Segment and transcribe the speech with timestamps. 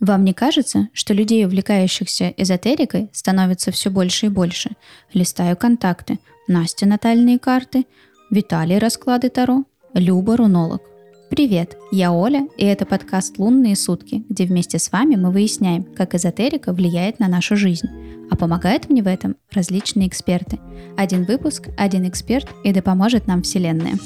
[0.00, 4.70] Вам не кажется, что людей, увлекающихся эзотерикой, становится все больше и больше?
[5.12, 6.20] Листаю контакты.
[6.46, 7.84] Настя натальные карты,
[8.30, 9.64] Виталий расклады Таро,
[9.94, 10.82] Люба рунолог.
[11.30, 16.14] Привет, я Оля, и это подкаст «Лунные сутки», где вместе с вами мы выясняем, как
[16.14, 17.88] эзотерика влияет на нашу жизнь.
[18.30, 20.58] А помогают мне в этом различные эксперты.
[20.96, 23.98] Один выпуск, один эксперт, и да поможет нам Вселенная.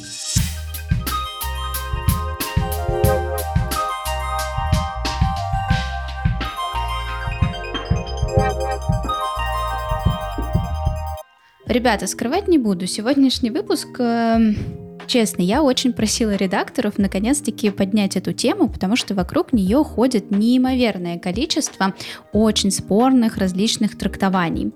[11.72, 12.86] Ребята, скрывать не буду.
[12.86, 14.56] Сегодняшний выпуск эм,
[15.06, 21.18] Честно, я очень просила редакторов наконец-таки поднять эту тему, потому что вокруг нее ходит неимоверное
[21.18, 21.94] количество
[22.32, 24.72] очень спорных различных трактований.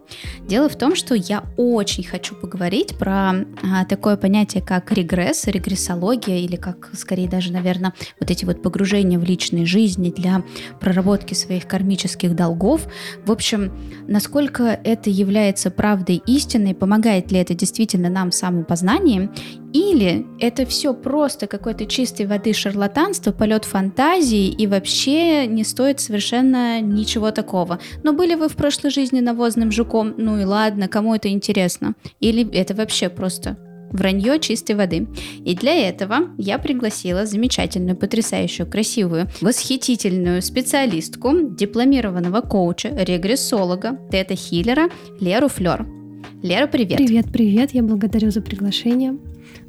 [0.46, 3.30] Дело в том, что я очень хочу поговорить про
[3.62, 9.18] а, такое понятие, как регресс, регрессология, или как, скорее даже, наверное, вот эти вот погружения
[9.18, 10.42] в личные жизни для
[10.80, 12.86] проработки своих кармических долгов.
[13.24, 13.72] В общем,
[14.06, 19.30] насколько это является правдой истиной, помогает ли это действительно нам в самопознании,
[19.72, 26.80] или это все просто какой-то чистой воды шарлатанство, полет фантазии и вообще не стоит совершенно
[26.80, 27.78] ничего такого.
[28.02, 31.94] Но были вы в прошлой жизни навозным жуком, ну и ладно, кому это интересно?
[32.20, 33.56] Или это вообще просто
[33.90, 35.06] Вранье чистой воды.
[35.44, 45.48] И для этого я пригласила замечательную, потрясающую, красивую, восхитительную специалистку, дипломированного коуча, регрессолога, тета-хиллера Леру
[45.48, 45.86] Флер.
[46.42, 46.98] Лера, привет.
[46.98, 47.72] Привет, привет.
[47.72, 49.16] Я благодарю за приглашение.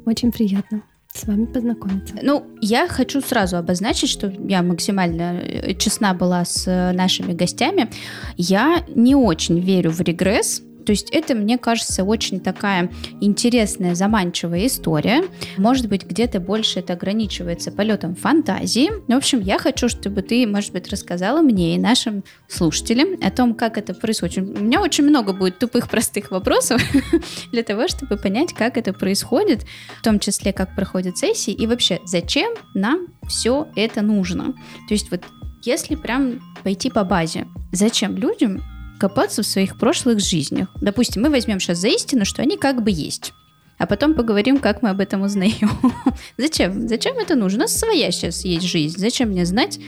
[0.06, 0.82] Очень приятно
[1.14, 2.14] с вами познакомиться.
[2.22, 7.90] Ну, я хочу сразу обозначить, что я максимально э, честна была с э, нашими гостями.
[8.36, 14.64] Я не очень верю в регресс, то есть это, мне кажется, очень такая интересная, заманчивая
[14.68, 15.22] история.
[15.58, 18.90] Может быть, где-то больше это ограничивается полетом фантазии.
[19.06, 23.52] В общем, я хочу, чтобы ты, может быть, рассказала мне и нашим слушателям о том,
[23.52, 24.38] как это происходит.
[24.38, 26.80] У меня очень много будет тупых, простых вопросов
[27.52, 29.66] для того, чтобы понять, как это происходит,
[29.98, 34.54] в том числе, как проходят сессии и вообще, зачем нам все это нужно.
[34.88, 35.20] То есть вот
[35.64, 38.62] если прям пойти по базе, зачем людям
[38.98, 40.68] копаться в своих прошлых жизнях.
[40.80, 43.32] Допустим, мы возьмем сейчас за истину, что они как бы есть
[43.78, 45.70] а потом поговорим, как мы об этом узнаем.
[46.36, 46.88] Зачем?
[46.88, 47.58] Зачем это нужно?
[47.58, 48.98] У нас своя сейчас есть жизнь.
[48.98, 49.78] Зачем мне знать,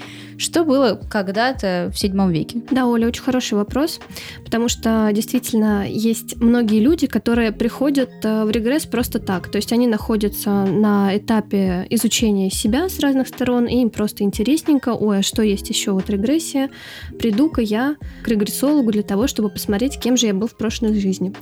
[0.40, 2.62] что было когда-то в седьмом веке?
[2.70, 4.00] Да, Оля, очень хороший вопрос,
[4.42, 9.50] потому что действительно есть многие люди, которые приходят э, в регресс просто так.
[9.50, 14.94] То есть они находятся на этапе изучения себя с разных сторон, и им просто интересненько,
[14.94, 16.70] ой, а что есть еще вот регрессия?
[17.18, 21.34] Приду-ка я к регрессологу для того, чтобы посмотреть, кем же я был в прошлой жизни.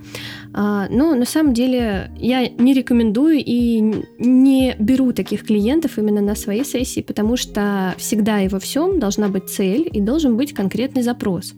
[0.53, 3.80] А, но на самом деле я не рекомендую и
[4.19, 9.28] не беру таких клиентов именно на свои сессии, потому что всегда и во всем должна
[9.28, 11.54] быть цель и должен быть конкретный запрос.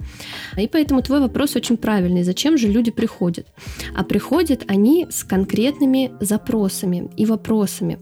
[0.57, 2.23] И поэтому твой вопрос очень правильный.
[2.23, 3.47] Зачем же люди приходят?
[3.97, 7.99] А приходят они с конкретными запросами и вопросами.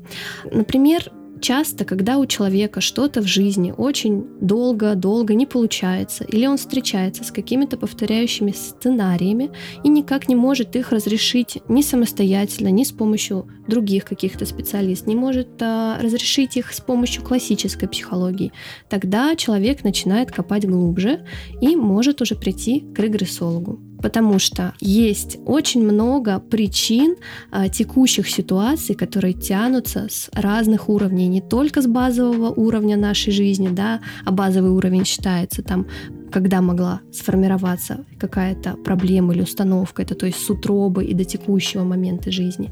[0.52, 7.24] Например, Часто, когда у человека что-то в жизни очень долго-долго не получается, или он встречается
[7.24, 9.50] с какими-то повторяющими сценариями
[9.84, 15.16] и никак не может их разрешить ни самостоятельно, ни с помощью других каких-то специалистов, не
[15.16, 18.52] может а, разрешить их с помощью классической психологии,
[18.88, 21.24] тогда человек начинает копать глубже
[21.60, 27.16] и может уже прийти к регрессологу потому что есть очень много причин
[27.50, 33.68] а, текущих ситуаций, которые тянутся с разных уровней, не только с базового уровня нашей жизни,
[33.68, 35.86] да, а базовый уровень считается там
[36.30, 41.84] когда могла сформироваться какая-то проблема или установка, это то есть с утробы и до текущего
[41.84, 42.70] момента жизни.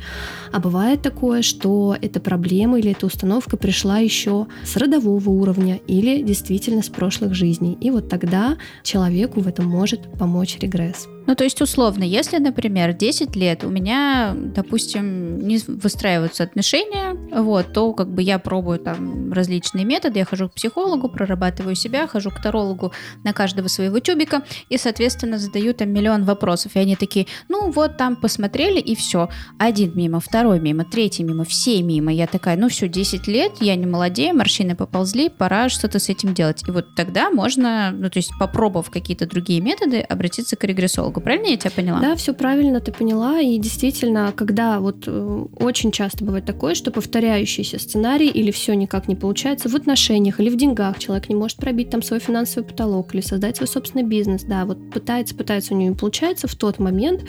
[0.52, 6.22] А бывает такое, что эта проблема или эта установка пришла еще с родового уровня или
[6.22, 7.76] действительно с прошлых жизней.
[7.80, 11.08] И вот тогда человеку в этом может помочь регресс.
[11.26, 17.72] Ну, то есть, условно, если, например, 10 лет у меня, допустим, не выстраиваются отношения, вот,
[17.72, 22.30] то как бы я пробую там различные методы, я хожу к психологу, прорабатываю себя, хожу
[22.30, 22.92] к тарологу
[23.24, 26.76] на каждого своего тюбика и, соответственно, задаю там миллион вопросов.
[26.76, 29.28] И они такие, ну вот там посмотрели и все.
[29.58, 32.12] Один мимо, второй мимо, третий мимо, все мимо.
[32.12, 36.34] Я такая, ну все, 10 лет, я не молодею, морщины поползли, пора что-то с этим
[36.34, 36.62] делать.
[36.66, 41.15] И вот тогда можно, ну то есть попробовав какие-то другие методы, обратиться к регрессологу.
[41.16, 41.20] Регрессологу.
[41.20, 42.00] Правильно я тебя поняла?
[42.00, 43.40] Да, все правильно ты поняла.
[43.40, 49.08] И действительно, когда вот э, очень часто бывает такое, что повторяющийся сценарий или все никак
[49.08, 53.14] не получается в отношениях или в деньгах, человек не может пробить там свой финансовый потолок
[53.14, 56.78] или создать свой собственный бизнес, да, вот пытается, пытается, у него не получается, в тот
[56.78, 57.24] момент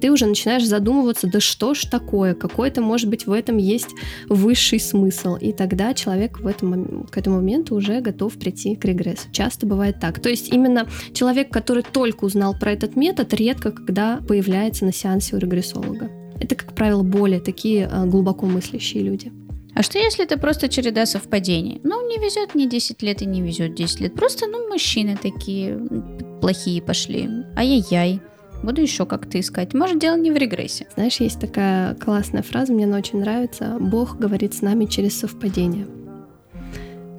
[0.00, 3.90] ты уже начинаешь задумываться, да что ж такое, какой-то, может быть, в этом есть
[4.28, 5.36] высший смысл.
[5.36, 9.28] И тогда человек в этом, к этому моменту уже готов прийти к регрессу.
[9.32, 10.20] Часто бывает так.
[10.20, 15.36] То есть именно человек, который только узнал про этот метод, редко когда появляется на сеансе
[15.36, 16.10] у регрессолога.
[16.40, 19.32] Это, как правило, более такие а, глубоко мыслящие люди.
[19.74, 21.80] А что если это просто череда совпадений?
[21.84, 24.14] Ну, не везет мне 10 лет и не везет 10 лет.
[24.14, 25.78] Просто, ну, мужчины такие
[26.40, 27.28] плохие пошли.
[27.56, 28.20] Ай-яй-яй.
[28.62, 29.72] Буду еще как-то искать.
[29.72, 30.86] Может, дело не в регрессе.
[30.94, 33.78] Знаешь, есть такая классная фраза, мне она очень нравится.
[33.80, 35.86] Бог говорит с нами через совпадение.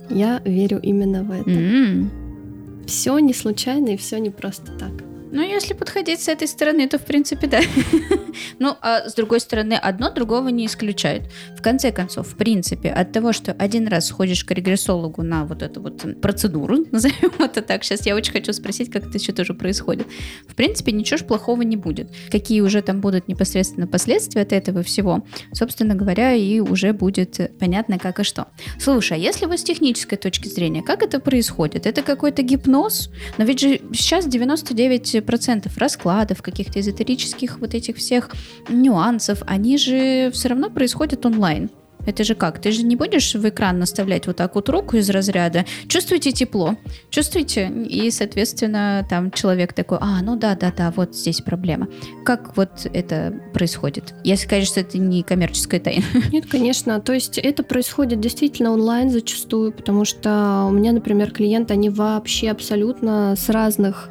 [0.10, 1.50] Я верю именно в это.
[1.50, 2.86] Mm-hmm.
[2.86, 4.92] Все не случайно и все не просто так.
[5.32, 7.62] Ну, если подходить с этой стороны, то в принципе да.
[8.60, 11.24] ну, а с другой стороны, одно другого не исключает.
[11.58, 15.62] В конце концов, в принципе, от того, что один раз сходишь к регрессологу на вот
[15.62, 19.54] эту вот процедуру, назовем это так, сейчас я очень хочу спросить, как это еще тоже
[19.54, 20.08] происходит.
[20.48, 22.10] В принципе, ничего ж плохого не будет.
[22.30, 28.00] Какие уже там будут непосредственно последствия от этого всего, собственно говоря, и уже будет понятно,
[28.00, 28.48] как и что.
[28.80, 31.86] Слушай, а если вот с технической точки зрения, как это происходит?
[31.86, 33.10] Это какой-то гипноз?
[33.38, 38.32] Но ведь же сейчас 99 процентов раскладов, каких-то эзотерических вот этих всех
[38.70, 41.70] нюансов, они же все равно происходят онлайн.
[42.06, 42.60] Это же как?
[42.60, 45.66] Ты же не будешь в экран наставлять вот так вот руку из разряда.
[45.88, 46.76] Чувствуете тепло?
[47.10, 47.68] Чувствуете?
[47.68, 51.88] И, соответственно, там человек такой, а, ну да, да, да, вот здесь проблема.
[52.26, 54.14] Как вот это происходит?
[54.24, 56.04] Если, конечно, это не коммерческая тайна.
[56.32, 57.00] Нет, конечно.
[57.00, 62.50] То есть это происходит действительно онлайн зачастую, потому что у меня, например, клиенты, они вообще
[62.50, 64.10] абсолютно с разных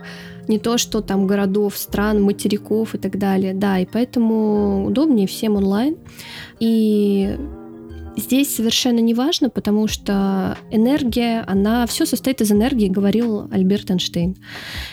[0.50, 3.54] не то, что там городов, стран, материков и так далее.
[3.54, 5.96] Да, и поэтому удобнее всем онлайн.
[6.58, 7.36] И
[8.16, 14.36] Здесь совершенно не важно, потому что энергия, она все состоит из энергии, говорил Альберт Эйнштейн.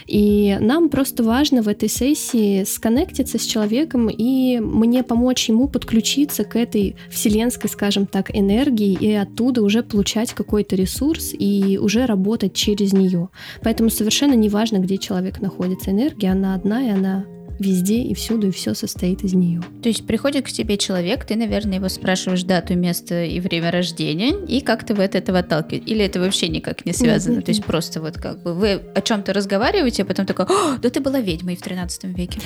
[0.06, 6.44] И нам просто важно в этой сессии сконнектиться с человеком и мне помочь ему подключиться
[6.44, 12.54] к этой вселенской, скажем так, энергии и оттуда уже получать какой-то ресурс и уже работать
[12.54, 13.30] через нее.
[13.64, 15.92] Поэтому совершенно не важно, где человек находится.
[15.92, 17.26] Энергия, она одна, и она
[17.60, 19.62] везде и всюду, и все состоит из нее.
[19.82, 24.34] То есть приходит к тебе человек, ты, наверное, его спрашиваешь дату, место и время рождения,
[24.48, 25.86] и как ты вы от этого отталкиваете?
[25.92, 27.36] Или это вообще никак не связано?
[27.36, 30.46] Нет, нет, То есть просто вот как бы вы о чем-то разговариваете, а потом такой,
[30.82, 32.40] да ты была ведьмой в 13 веке.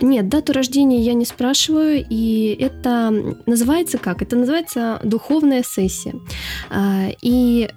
[0.00, 3.12] Нет, дату рождения я не спрашиваю, и это
[3.46, 4.22] называется как?
[4.22, 6.14] Это называется духовная сессия.
[6.70, 7.68] А, и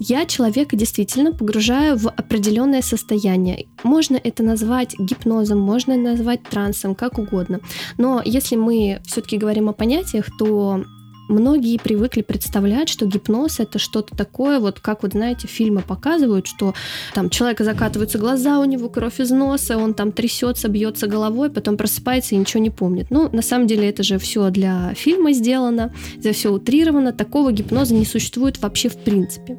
[0.00, 3.66] я человека действительно погружаю в определенное состояние.
[3.82, 7.60] Можно это назвать гипнозом, можно назвать трансом, как угодно.
[7.98, 10.82] Но если мы все-таки говорим о понятиях, то
[11.30, 16.74] многие привыкли представлять, что гипноз это что-то такое, вот как вот знаете, фильмы показывают, что
[17.14, 21.76] там человека закатываются глаза, у него кровь из носа, он там трясется, бьется головой, потом
[21.76, 23.06] просыпается и ничего не помнит.
[23.10, 27.94] Ну, на самом деле это же все для фильма сделано, это все утрировано, такого гипноза
[27.94, 29.58] не существует вообще в принципе.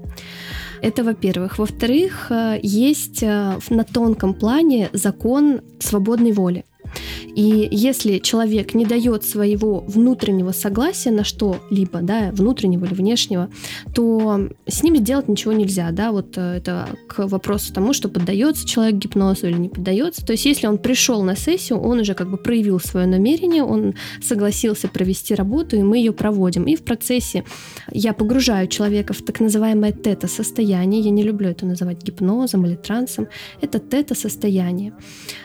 [0.82, 1.60] Это во-первых.
[1.60, 6.66] Во-вторых, э, есть э, на тонком плане закон свободной воли.
[7.36, 13.50] И если человек не дает своего внутреннего согласия на что-либо, да, внутреннего или внешнего,
[13.94, 18.68] то с ним сделать ничего нельзя, да, вот э, это к вопросу тому, что поддается
[18.68, 20.26] человек гипнозу или не поддается.
[20.26, 23.96] То есть если он пришел на сессию, он уже как бы проявил свое намерение, он
[24.22, 26.66] согласился провести работу, и мы ее проводим.
[26.66, 27.44] И в процессе
[27.92, 33.28] я погружаю человека в так называемое тета-состояние, я не люблю это называть гипнозом или трансом,
[33.62, 34.94] это тета-состояние.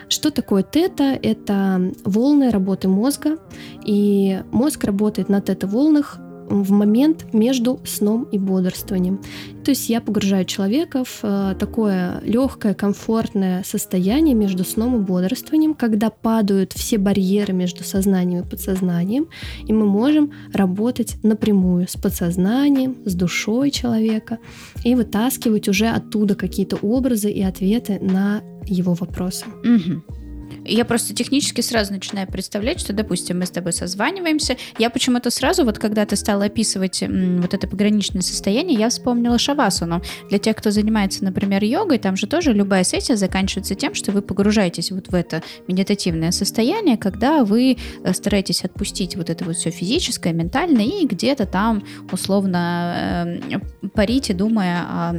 [0.09, 1.17] Что такое тета?
[1.21, 3.37] Это волны работы мозга,
[3.85, 6.19] и мозг работает на тета-волнах
[6.49, 9.19] в момент между сном и бодрствованием.
[9.63, 15.73] То есть я погружаю человека в э, такое легкое, комфортное состояние между сном и бодрствованием,
[15.73, 19.27] когда падают все барьеры между сознанием и подсознанием,
[19.65, 24.37] и мы можем работать напрямую с подсознанием, с душой человека
[24.83, 29.45] и вытаскивать уже оттуда какие-то образы и ответы на его вопросы.
[29.63, 30.26] Угу.
[30.65, 34.57] Я просто технически сразу начинаю представлять, что, допустим, мы с тобой созваниваемся.
[34.77, 40.01] Я почему-то сразу, вот когда ты стала описывать вот это пограничное состояние, я вспомнила шавасану.
[40.29, 44.21] Для тех, кто занимается, например, йогой, там же тоже любая сессия заканчивается тем, что вы
[44.21, 49.71] погружаетесь вот в это медитативное состояние, когда вы э, стараетесь отпустить вот это вот все
[49.71, 55.15] физическое, ментальное, и где-то там условно э, парите, думая о,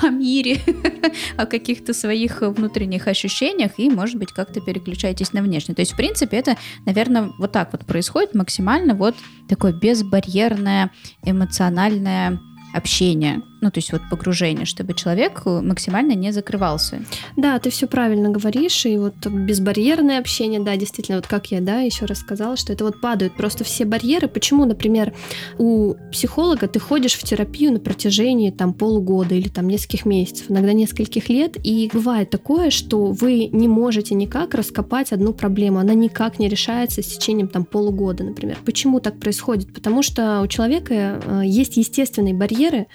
[0.06, 0.58] о мире,
[1.36, 5.74] о каких-то своих внутренних ощущениях, и, может быть, как-то переключаетесь на внешний.
[5.74, 6.56] То есть, в принципе, это,
[6.86, 9.14] наверное, вот так вот происходит максимально вот
[9.48, 10.90] такое безбарьерное
[11.24, 12.40] эмоциональное
[12.74, 17.02] общение, ну, то есть вот погружение, чтобы человек максимально не закрывался.
[17.36, 21.80] Да, ты все правильно говоришь, и вот безбарьерное общение, да, действительно, вот как я, да,
[21.80, 24.28] еще раз сказала, что это вот падают просто все барьеры.
[24.28, 25.14] Почему, например,
[25.58, 30.72] у психолога ты ходишь в терапию на протяжении там полугода или там нескольких месяцев, иногда
[30.72, 36.38] нескольких лет, и бывает такое, что вы не можете никак раскопать одну проблему, она никак
[36.38, 38.58] не решается с течением там полугода, например.
[38.64, 39.72] Почему так происходит?
[39.72, 42.86] Потому что у человека э, есть естественные барьеры,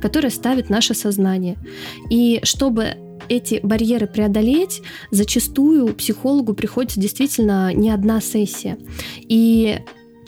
[0.00, 1.56] которые ставит наше сознание.
[2.10, 2.96] И чтобы
[3.28, 8.78] эти барьеры преодолеть, зачастую психологу приходится действительно не одна сессия.
[9.20, 9.78] И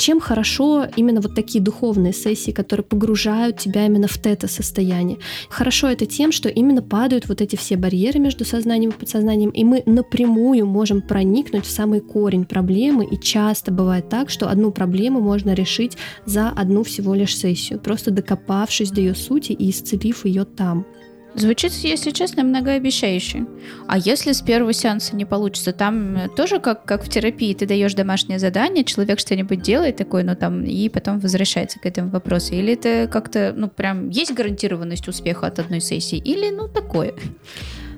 [0.05, 5.17] чем хорошо именно вот такие духовные сессии, которые погружают тебя именно в тета-состояние?
[5.49, 9.65] Хорошо это тем, что именно падают вот эти все барьеры между сознанием и подсознанием, и
[9.65, 15.23] мы напрямую можем проникнуть в самый корень проблемы, и часто бывает так, что одну проблему
[15.23, 15.97] можно решить
[16.27, 20.85] за одну всего лишь сессию, просто докопавшись до ее сути и исцелив ее там.
[21.35, 23.47] Звучит, если честно, многообещающе.
[23.89, 27.67] А если с первого сеанса не получится, там э, тоже как, как в терапии, ты
[27.67, 32.55] даешь домашнее задание, человек что-нибудь делает такое, ну там, и потом возвращается к этому вопросу.
[32.55, 37.15] Или это как-то, ну прям есть гарантированность успеха от одной сессии, или ну такое?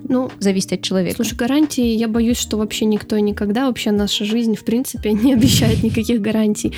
[0.09, 1.17] Ну, зависит от человека.
[1.17, 5.33] Слушай, гарантии, я боюсь, что вообще никто и никогда, вообще наша жизнь, в принципе, не
[5.33, 6.73] обещает никаких гарантий.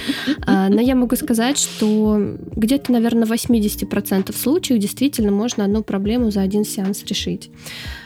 [0.47, 6.30] А, но я могу сказать, что где-то, наверное, в 80% случаев действительно можно одну проблему
[6.30, 7.50] за один сеанс решить.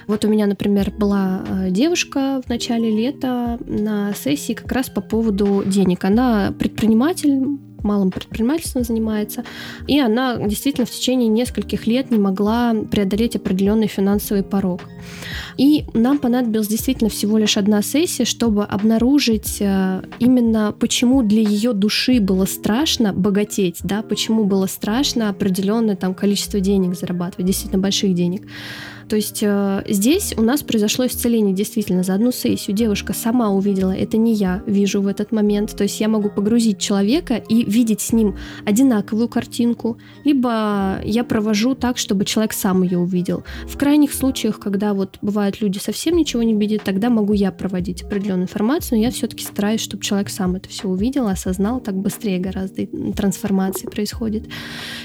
[0.07, 5.01] Вот у меня, например, была а, девушка в начале лета на сессии как раз по
[5.01, 6.05] поводу денег.
[6.05, 9.45] Она предприниматель, малым предпринимательством занимается,
[9.87, 14.83] и она действительно в течение нескольких лет не могла преодолеть определенный финансовый порог.
[15.57, 21.73] И нам понадобилась действительно всего лишь одна сессия, чтобы обнаружить э, именно почему для ее
[21.73, 28.15] души было страшно богатеть, да, почему было страшно определенное там количество денег зарабатывать, действительно больших
[28.15, 28.43] денег.
[29.13, 32.75] То есть э, здесь у нас произошло исцеление действительно за одну сессию.
[32.75, 35.77] Девушка сама увидела, это не я вижу в этот момент.
[35.77, 41.75] То есть я могу погрузить человека и видеть с ним одинаковую картинку, либо я провожу
[41.75, 43.45] так, чтобы человек сам ее увидел.
[43.67, 48.03] В крайних случаях, когда вот бывают люди совсем ничего не видят, тогда могу я проводить
[48.03, 52.39] определенную информацию, но я все-таки стараюсь, чтобы человек сам это все увидел, осознал, так быстрее
[52.39, 54.45] гораздо трансформации происходит.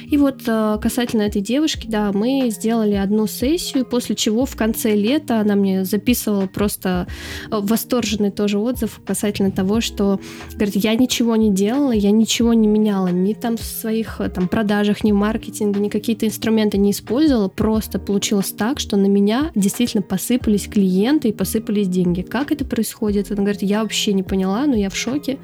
[0.06, 4.94] И вот э, касательно этой девушки, да, мы сделали одну сессию, после чего в конце
[4.94, 7.08] лета она мне записывала просто
[7.50, 10.20] э, восторженный тоже отзыв касательно того, что,
[10.53, 14.48] говорит, я ничего не делала, я ничего не меняла, ни там в своих э, там
[14.48, 19.51] продажах, ни в маркетинге, ни какие-то инструменты не использовала, просто получилось так, что на меня
[19.56, 22.22] действительно посыпались клиенты и посыпались деньги.
[22.22, 23.31] Как это происходит?
[23.31, 25.38] Она говорит, я вообще не поняла, но я в шоке.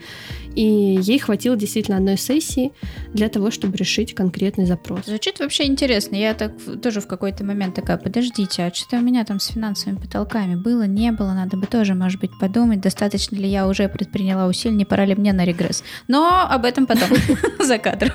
[0.56, 2.74] И ей хватило действительно одной сессии
[3.14, 5.06] для того, чтобы решить конкретный запрос.
[5.06, 6.18] Звучит вообще интересно.
[6.18, 10.00] Я так тоже в какой-то момент такая, подождите, а что у меня там с финансовыми
[10.00, 14.48] потолками было, не было, надо бы тоже, может быть, подумать, достаточно ли я уже предприняла
[14.48, 15.82] усилий, не пора ли мне на регресс.
[16.10, 17.08] Но об этом потом,
[17.66, 18.12] за кадром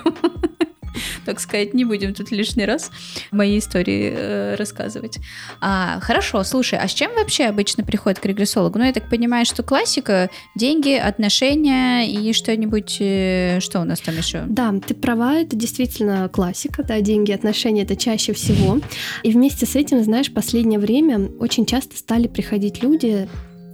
[1.25, 2.91] так сказать, не будем тут лишний раз
[3.31, 5.19] мои истории э, рассказывать.
[5.61, 8.79] А, хорошо, слушай, а с чем вообще обычно приходит к регрессологу?
[8.79, 14.17] Ну, я так понимаю, что классика, деньги, отношения и что-нибудь, э, что у нас там
[14.17, 14.43] еще?
[14.47, 18.79] Да, ты права, это действительно классика, да, деньги, отношения это чаще всего.
[19.23, 23.27] И вместе с этим, знаешь, последнее время очень часто стали приходить люди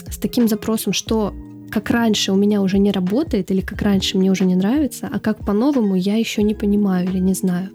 [0.10, 1.34] с таким запросом, что
[1.72, 5.20] как раньше у меня уже не работает или как раньше мне уже не нравится, а
[5.20, 7.70] как по-новому я еще не понимаю или не знаю.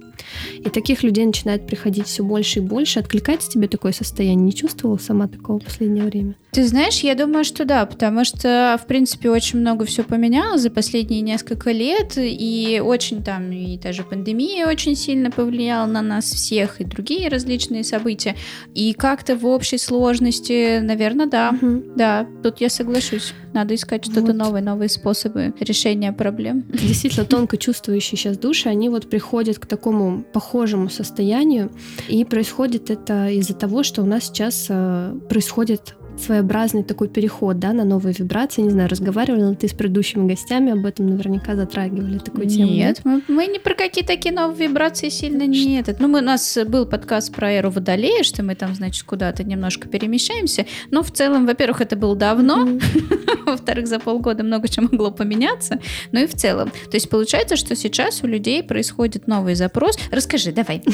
[0.58, 3.00] И таких людей начинает приходить все больше и больше.
[3.00, 4.44] Откликается тебе такое состояние?
[4.44, 6.34] Не чувствовала сама такого в последнее время?
[6.52, 10.70] Ты знаешь, я думаю, что да, потому что, в принципе, очень много все поменялось за
[10.70, 16.80] последние несколько лет, и очень там, и даже пандемия очень сильно повлияла на нас всех,
[16.80, 18.34] и другие различные события.
[18.74, 21.84] И как-то в общей сложности, наверное, да, угу.
[21.94, 23.32] да, тут я соглашусь.
[23.52, 24.36] Надо искать что-то вот.
[24.36, 26.62] новое, новые способы решения проблем.
[26.72, 31.70] Действительно, тонко чувствующие сейчас души, они вот приходят к такому похожему состоянию,
[32.08, 37.72] и происходит это из-за того, что у нас сейчас э, происходит своеобразный такой переход да,
[37.72, 38.62] на новые вибрации.
[38.62, 42.70] Не знаю, разговаривала ты с предыдущими гостями об этом, наверняка затрагивали такую тему.
[42.70, 46.00] Нет, мы, мы не про какие такие новые вибрации сильно не этот.
[46.00, 49.88] Ну, мы, у нас был подкаст про эру Водолея, что мы там, значит, куда-то немножко
[49.88, 50.66] перемещаемся.
[50.90, 52.68] Но в целом, во-первых, это было давно.
[53.46, 55.80] Во-вторых, за полгода много чего могло поменяться.
[56.12, 56.70] Ну и в целом.
[56.90, 59.98] То есть получается, что сейчас у людей происходит новый запрос.
[60.10, 60.82] Расскажи, давай.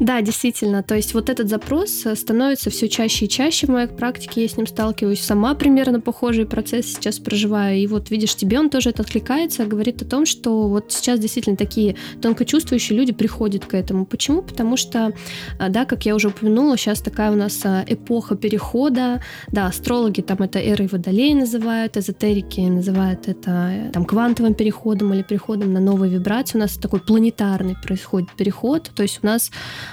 [0.00, 0.82] Да, действительно.
[0.82, 4.56] То есть вот этот запрос становится все чаще и чаще в моей практике я с
[4.56, 7.78] ним сталкиваюсь, сама примерно похожий процесс сейчас проживаю.
[7.78, 11.56] И вот видишь, тебе он тоже это откликается, говорит о том, что вот сейчас действительно
[11.56, 14.06] такие тонкочувствующие люди приходят к этому.
[14.06, 14.42] Почему?
[14.42, 15.12] Потому что,
[15.58, 20.20] а, да, как я уже упомянула, сейчас такая у нас а, эпоха перехода, да, астрологи
[20.20, 25.80] там это эрой водолей называют, эзотерики называют это э, там квантовым переходом или переходом на
[25.80, 26.58] новые вибрации.
[26.58, 29.50] У нас такой планетарный происходит переход, то есть у нас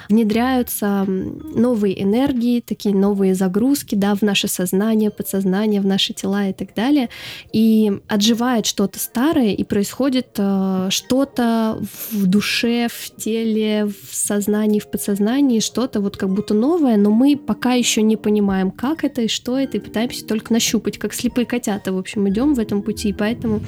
[0.08, 6.52] внедряются новые энергии, такие новые загрузки, да, в наше сознание, подсознание, в наши тела и
[6.52, 7.08] так далее,
[7.52, 11.78] и отживает что-то старое, и происходит э, что-то
[12.10, 17.36] в душе, в теле, в сознании, в подсознании, что-то вот как будто новое, но мы
[17.36, 21.46] пока еще не понимаем, как это и что это, и пытаемся только нащупать, как слепые
[21.46, 23.60] котята, в общем, идем в этом пути, и поэтому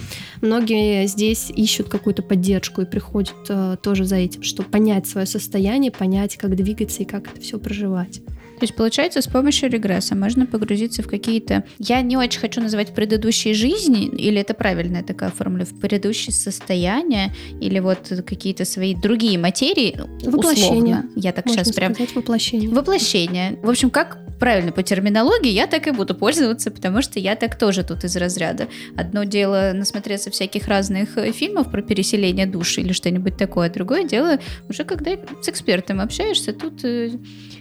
[0.42, 5.90] многие здесь ищут какую-то поддержку и приходят э, тоже за этим, чтобы понять свое состояние,
[5.90, 8.20] понять, как двигаться и как это все проживать.
[8.58, 11.64] То есть, получается, с помощью регресса можно погрузиться в какие-то...
[11.78, 17.32] Я не очень хочу называть предыдущие жизни, или это правильная такая формула, в предыдущие состояния,
[17.60, 20.70] или вот какие-то свои другие материи, Воплощение.
[20.70, 21.10] условно.
[21.14, 21.94] Я так Можно сейчас прям...
[22.14, 22.70] воплощение.
[22.70, 23.58] Воплощение.
[23.62, 27.58] В общем, как правильно по терминологии, я так и буду пользоваться, потому что я так
[27.58, 28.68] тоже тут из разряда.
[28.96, 34.38] Одно дело насмотреться всяких разных э, фильмов про переселение души или что-нибудь такое, другое дело
[34.68, 35.12] уже когда
[35.42, 37.10] с экспертом общаешься, тут э,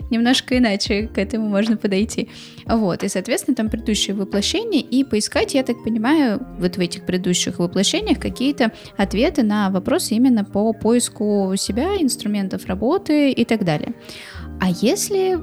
[0.10, 2.30] немножко иначе к этому можно подойти.
[2.66, 7.60] Вот, и, соответственно, там предыдущие воплощения, и поискать, я так понимаю, вот в этих предыдущих
[7.60, 13.94] воплощениях какие-то ответы на вопросы именно по поиску себя, инструментов работы и так далее.
[14.60, 15.38] А если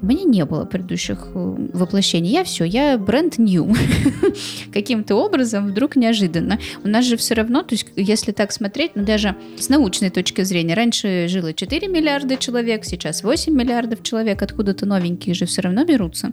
[0.00, 2.30] у меня не было предыдущих э, воплощений.
[2.30, 3.74] Я все, я бренд new.
[4.72, 6.58] Каким-то образом вдруг неожиданно.
[6.84, 10.42] У нас же все равно, то есть если так смотреть, ну даже с научной точки
[10.42, 15.84] зрения, раньше жило 4 миллиарда человек, сейчас 8 миллиардов человек, откуда-то новенькие же все равно
[15.84, 16.32] берутся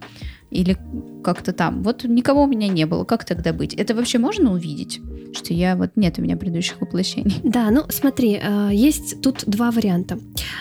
[0.50, 0.76] или
[1.24, 1.82] как-то там.
[1.82, 3.04] Вот никого у меня не было.
[3.04, 3.74] Как тогда быть?
[3.74, 5.00] Это вообще можно увидеть?
[5.36, 7.40] Что я вот нет у меня предыдущих воплощений.
[7.42, 10.18] Да, ну смотри, а, есть тут два варианта.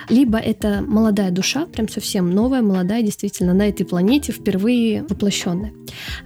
[0.09, 5.73] Либо это молодая душа, прям совсем новая, молодая, действительно, на этой планете впервые воплощенная.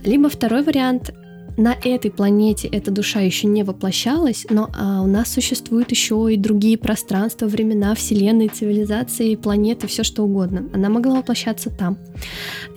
[0.03, 1.11] Либо второй вариант
[1.59, 6.37] на этой планете эта душа еще не воплощалась, но а, у нас существуют еще и
[6.37, 10.69] другие пространства, времена, вселенные, цивилизации, планеты, все что угодно.
[10.73, 11.97] Она могла воплощаться там.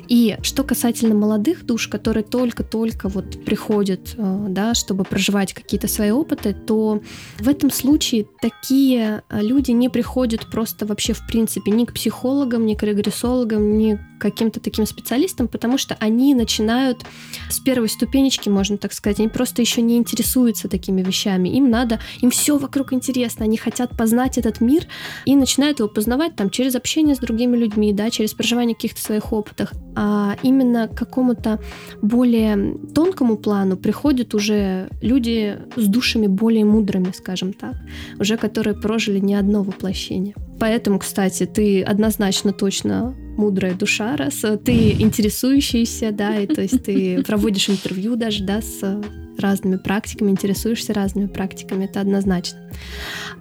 [0.09, 6.11] И что касательно молодых душ, которые только-только вот приходят, э, да, чтобы проживать какие-то свои
[6.11, 7.01] опыты, то
[7.39, 12.67] в этом случае такие э, люди не приходят просто вообще в принципе ни к психологам,
[12.67, 17.05] ни к регрессологам, ни каким-то таким специалистам, потому что они начинают
[17.51, 21.49] с первой ступенечки, можно так сказать, они просто еще не интересуются такими вещами.
[21.49, 24.87] Им надо, им все вокруг интересно, они хотят познать этот мир
[25.25, 29.33] и начинают его познавать там через общение с другими людьми, да, через проживание каких-то своих
[29.33, 31.61] опытов а именно к какому-то
[32.01, 37.75] более тонкому плану приходят уже люди с душами более мудрыми, скажем так,
[38.19, 40.35] уже которые прожили не одно воплощение.
[40.59, 47.23] Поэтому, кстати, ты однозначно точно мудрая душа, раз ты интересующийся, да, и то есть ты
[47.27, 49.01] проводишь интервью даже, да, с
[49.39, 52.61] разными практиками, интересуешься разными практиками, это однозначно.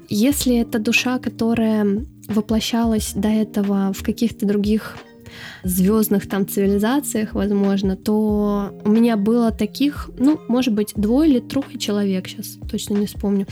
[0.10, 4.97] Если это душа, которая воплощалась до этого в каких-то других
[5.63, 11.77] звездных там цивилизациях, возможно, то у меня было таких, ну, может быть, двое или трое
[11.77, 13.47] человек, сейчас точно не вспомню.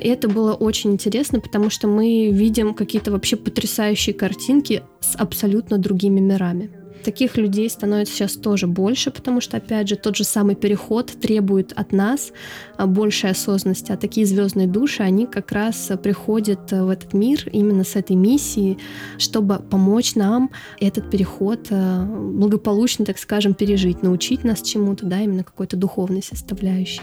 [0.00, 5.78] И это было очень интересно, потому что мы видим какие-то вообще потрясающие картинки с абсолютно
[5.78, 6.81] другими мирами.
[7.04, 11.72] Таких людей становится сейчас тоже больше, потому что, опять же, тот же самый переход требует
[11.72, 12.32] от нас
[12.76, 13.92] а, большей осознанности.
[13.92, 18.78] А такие звездные души, они как раз приходят в этот мир именно с этой миссией,
[19.18, 25.44] чтобы помочь нам этот переход а, благополучно, так скажем, пережить, научить нас чему-то, да, именно
[25.44, 27.02] какой-то духовной составляющей.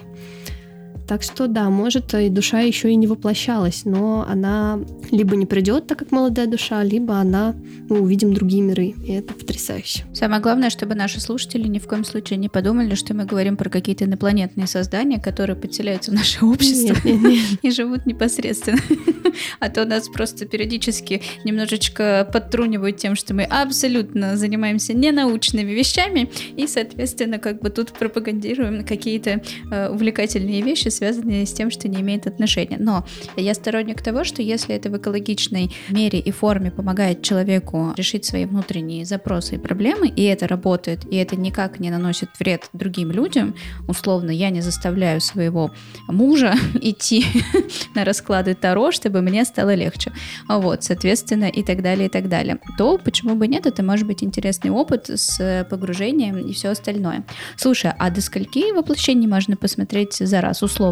[1.09, 5.87] Так что да, может и душа еще и не воплощалась, но она либо не придет,
[5.87, 7.55] так как молодая душа, либо она,
[7.89, 10.03] мы увидим другие миры, и это потрясающе.
[10.13, 13.71] Самое главное, чтобы наши слушатели ни в коем случае не подумали, что мы говорим про
[13.71, 17.39] какие-то инопланетные создания, которые подселяются в наше общество нет, нет, нет.
[17.63, 18.77] и живут непосредственно.
[19.59, 26.67] А то нас просто периодически немножечко подтрунивают тем, что мы абсолютно занимаемся ненаучными вещами и,
[26.67, 29.41] соответственно, как бы тут пропагандируем какие-то
[29.71, 32.77] э, увлекательные вещи, связанные с тем, что не имеет отношения.
[32.77, 33.05] Но
[33.37, 38.45] я сторонник того, что если это в экологичной мере и форме помогает человеку решить свои
[38.45, 43.55] внутренние запросы и проблемы, и это работает, и это никак не наносит вред другим людям,
[43.87, 45.71] условно, я не заставляю своего
[46.07, 47.25] мужа идти
[47.95, 50.11] на расклады Таро, чтобы мне стало легче.
[50.49, 52.59] Вот, соответственно, и так далее, и так далее.
[52.77, 57.23] То почему бы нет, это может быть интересный опыт с погружением и все остальное.
[57.55, 60.88] Слушай, а до скольки воплощений можно посмотреть за раз, условно?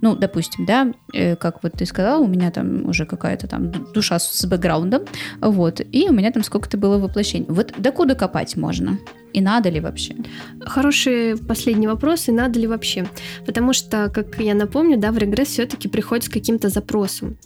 [0.00, 4.18] Ну, допустим, да, э, как вот ты сказала, у меня там уже какая-то там душа
[4.18, 5.02] с бэкграундом,
[5.40, 7.46] вот, и у меня там сколько-то было воплощений.
[7.48, 8.98] Вот докуда копать можно?
[9.34, 10.14] И надо ли вообще?
[10.60, 13.06] Хороший последний вопрос, и надо ли вообще?
[13.44, 17.36] Потому что, как я напомню, да, в регресс все-таки приходит с каким-то запросом.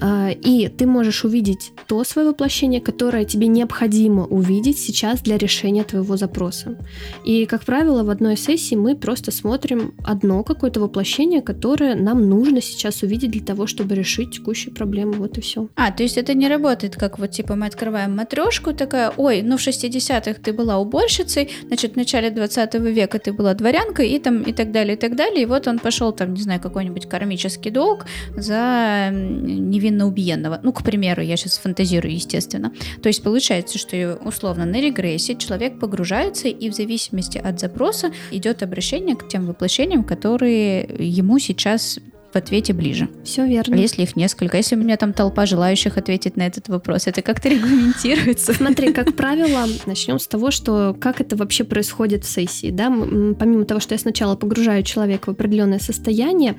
[0.00, 5.82] А, и ты можешь увидеть то свое воплощение, которое тебе необходимо увидеть сейчас для решения
[5.82, 6.76] твоего запроса.
[7.24, 12.60] И, как правило, в одной сессии мы просто смотрим одно какое-то воплощение, которое нам нужно
[12.60, 15.12] сейчас увидеть для того, чтобы решить текущую проблему.
[15.14, 15.68] Вот и все.
[15.76, 19.56] А, то есть это не работает, как вот типа мы открываем матрешку, такая, ой, ну
[19.56, 24.18] в 60-х ты была уборщицей, революцией, значит, в начале 20 века ты была дворянкой и
[24.18, 25.42] там и так далее, и так далее.
[25.42, 30.60] И вот он пошел там, не знаю, какой-нибудь кармический долг за невинно убиенного.
[30.62, 32.72] Ну, к примеру, я сейчас фантазирую, естественно.
[33.02, 38.62] То есть получается, что условно на регрессе человек погружается и в зависимости от запроса идет
[38.62, 41.98] обращение к тем воплощениям, которые ему сейчас
[42.32, 43.08] в ответе ближе.
[43.24, 43.76] Все верно.
[43.76, 44.56] А если их несколько?
[44.56, 48.54] Если у меня там толпа желающих ответить на этот вопрос, это как-то регламентируется?
[48.54, 52.70] Смотри, как правило, начнем с того, что как это вообще происходит в сессии.
[52.70, 52.88] Да?
[52.88, 56.58] Помимо того, что я сначала погружаю человека в определенное состояние,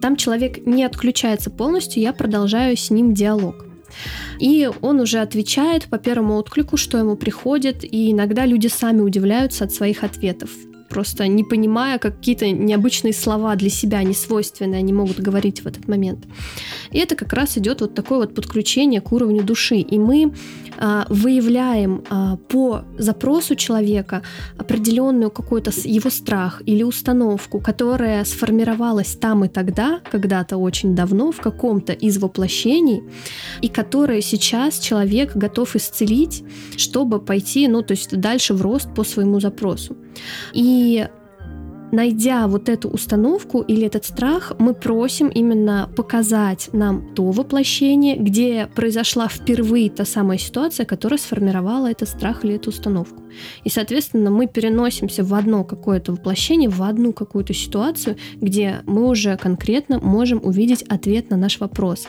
[0.00, 3.66] там человек не отключается полностью, я продолжаю с ним диалог.
[4.40, 9.64] И он уже отвечает по первому отклику, что ему приходит, и иногда люди сами удивляются
[9.64, 10.50] от своих ответов
[10.92, 16.26] просто не понимая, какие-то необычные слова для себя, несвойственные, они могут говорить в этот момент.
[16.90, 19.76] И это как раз идет вот такое вот подключение к уровню души.
[19.76, 20.32] И мы
[20.78, 24.22] а, выявляем а, по запросу человека
[24.58, 31.40] определенную какой-то его страх или установку, которая сформировалась там и тогда, когда-то очень давно, в
[31.40, 33.02] каком-то из воплощений,
[33.62, 36.44] и которую сейчас человек готов исцелить,
[36.76, 39.96] чтобы пойти, ну, то есть дальше в рост по своему запросу.
[40.52, 41.06] И
[41.92, 48.66] найдя вот эту установку или этот страх, мы просим именно показать нам то воплощение, где
[48.74, 53.22] произошла впервые та самая ситуация, которая сформировала этот страх или эту установку.
[53.64, 59.36] И, соответственно, мы переносимся в одно какое-то воплощение, в одну какую-то ситуацию, где мы уже
[59.36, 62.06] конкретно можем увидеть ответ на наш вопрос.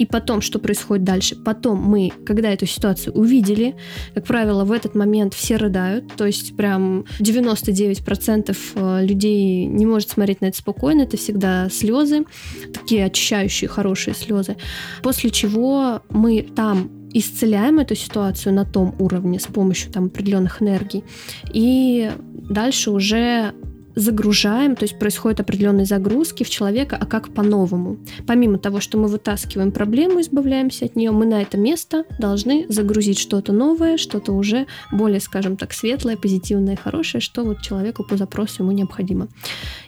[0.00, 1.36] И потом, что происходит дальше?
[1.36, 3.76] Потом мы, когда эту ситуацию увидели,
[4.14, 10.08] как правило, в этот момент все рыдают, то есть прям 99% э, людей не может
[10.08, 12.24] смотреть на это спокойно, это всегда слезы,
[12.72, 14.56] такие очищающие, хорошие слезы.
[15.02, 21.04] После чего мы там исцеляем эту ситуацию на том уровне с помощью там определенных энергий.
[21.52, 22.10] И
[22.48, 23.52] дальше уже
[23.94, 27.98] загружаем, то есть происходят определенные загрузки в человека, а как по-новому.
[28.26, 33.18] Помимо того, что мы вытаскиваем проблему, избавляемся от нее, мы на это место должны загрузить
[33.18, 38.62] что-то новое, что-то уже более, скажем так, светлое, позитивное, хорошее, что вот человеку по запросу
[38.62, 39.28] ему необходимо.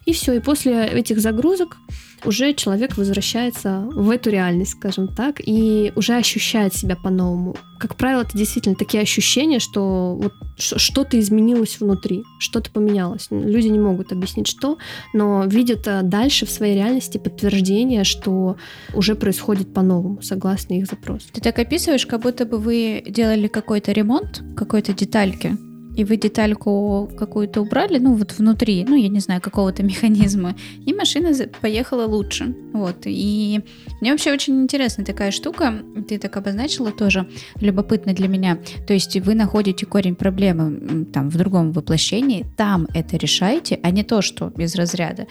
[0.05, 1.77] И все, и после этих загрузок
[2.25, 7.57] уже человек возвращается в эту реальность, скажем так, и уже ощущает себя по-новому.
[7.79, 13.27] Как правило, это действительно такие ощущения, что вот что-то изменилось внутри, что-то поменялось.
[13.31, 14.79] Люди не могут объяснить, что,
[15.13, 18.57] но видят э, дальше в своей реальности подтверждение, что
[18.95, 21.27] уже происходит по-новому, согласно их запросу.
[21.33, 25.57] Ты так описываешь, как будто бы вы делали какой-то ремонт, какой-то детальки,
[25.97, 30.95] и вы детальку какую-то убрали, ну вот внутри, ну я не знаю, какого-то механизма, и
[30.95, 32.55] машина поехала лучше.
[32.73, 33.03] Вот.
[33.05, 33.61] И
[34.01, 35.75] мне вообще очень интересна такая штука,
[36.09, 37.29] ты так обозначила тоже,
[37.61, 38.59] любопытно для меня.
[38.87, 44.03] То есть вы находите корень проблемы там в другом воплощении, там это решаете, а не
[44.03, 45.27] то, что без разряда.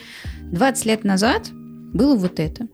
[0.52, 1.50] 20 лет назад
[1.94, 2.68] было вот это.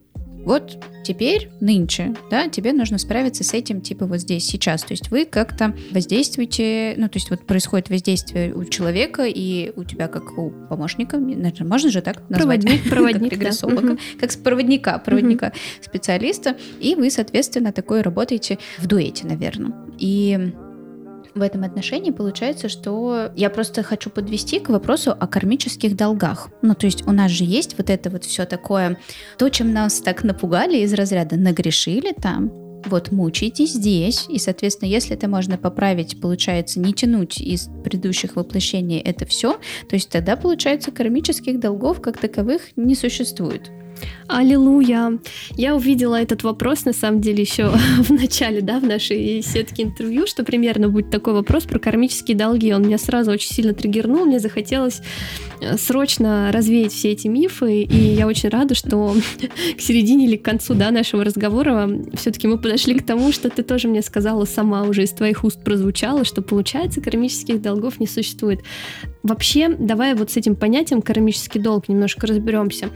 [0.48, 4.82] Вот теперь, нынче, да, тебе нужно справиться с этим, типа, вот здесь, сейчас.
[4.82, 9.84] То есть вы как-то воздействуете, ну, то есть вот происходит воздействие у человека и у
[9.84, 12.62] тебя как у помощника, можно же так назвать?
[12.62, 13.98] Проводник, проводник, как да.
[14.18, 19.74] как проводника, проводника, специалиста, и вы, соответственно, такое работаете в дуэте, наверное.
[20.00, 20.54] И
[21.38, 26.50] в этом отношении получается, что я просто хочу подвести к вопросу о кармических долгах.
[26.62, 28.98] Ну, то есть у нас же есть вот это вот все такое,
[29.38, 32.52] то, чем нас так напугали из разряда нагрешили там,
[32.86, 39.00] вот мучаетесь здесь, и, соответственно, если это можно поправить, получается, не тянуть из предыдущих воплощений
[39.00, 39.54] это все,
[39.90, 43.72] то есть тогда, получается, кармических долгов как таковых не существует.
[44.28, 45.20] Аллилуйя!
[45.56, 50.28] Я увидела этот вопрос, на самом деле, еще в начале, да, в нашей сетке интервью,
[50.28, 52.74] что примерно будет такой вопрос про кармические долги.
[52.74, 55.02] Он меня сразу очень сильно триггернул, мне захотелось
[55.62, 59.16] э, срочно развеять все эти мифы, и я очень рада, что
[59.78, 63.64] к середине или к концу, да, нашего разговора все-таки мы подошли к тому, что ты
[63.64, 68.62] тоже мне сказала сама, уже из твоих уст прозвучало, что, получается, кармических долгов не существует.
[69.24, 72.90] Вообще, давай вот с этим понятием кармический долг немножко разберемся.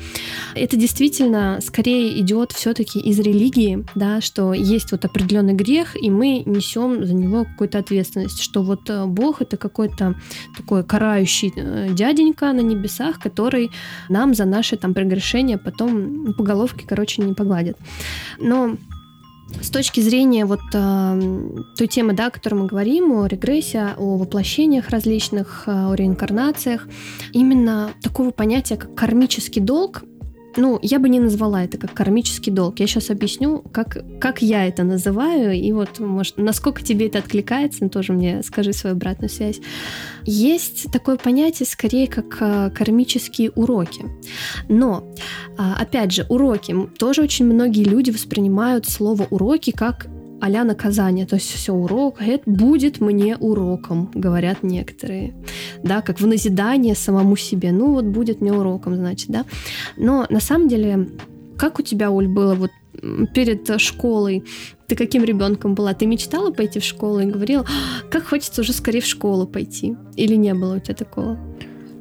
[0.56, 6.44] Это действительно скорее идет все-таки из религии, да, что есть вот определенный грех, и мы
[6.46, 10.16] несем за него какую-то ответственность, что вот э, Бог это какой-то
[10.58, 13.72] такой карающий э, дяденька на небесах, который
[14.10, 17.78] нам за наши там прегрешения потом по головке, короче, не погладит.
[18.38, 18.76] Но
[19.62, 21.22] с точки зрения вот э,
[21.78, 26.86] той темы, да, о которой мы говорим, о регрессии, о воплощениях различных, э, о реинкарнациях,
[27.32, 30.04] именно такого понятия, как кармический долг,
[30.58, 32.80] ну, я бы не назвала это как кармический долг.
[32.80, 37.88] Я сейчас объясню, как, как я это называю, и вот, может, насколько тебе это откликается,
[37.90, 39.60] тоже мне скажи свою обратную связь.
[40.24, 44.06] Есть такое понятие, скорее, как э, кармические уроки.
[44.70, 45.14] Но,
[45.58, 46.76] а, опять же, уроки.
[46.98, 50.08] Тоже очень многие люди воспринимают слово уроки как
[50.42, 55.34] а наказание, то есть все урок, это будет мне уроком, говорят некоторые,
[55.84, 59.46] да, как в назидание самому себе, ну вот будет мне уроком, значит, да.
[59.98, 61.10] Но на самом деле,
[61.58, 62.72] как у тебя, Уль, было вот
[63.34, 64.44] перед школой,
[64.88, 65.94] ты каким ребенком была?
[65.94, 69.96] Ты мечтала пойти в школу и говорила, «А, как хочется уже скорее в школу пойти?
[70.18, 71.38] Или не было у тебя такого?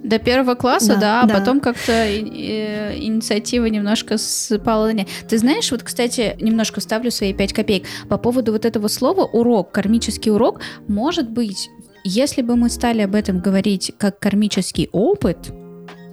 [0.03, 1.35] До первого класса, да, да, а да.
[1.39, 4.91] потом как-то инициатива немножко спала.
[5.29, 7.85] Ты знаешь, вот, кстати, немножко вставлю свои 5 копеек.
[8.09, 11.69] По поводу вот этого слова урок, кармический урок, может быть,
[12.03, 15.53] если бы мы стали об этом говорить как кармический опыт,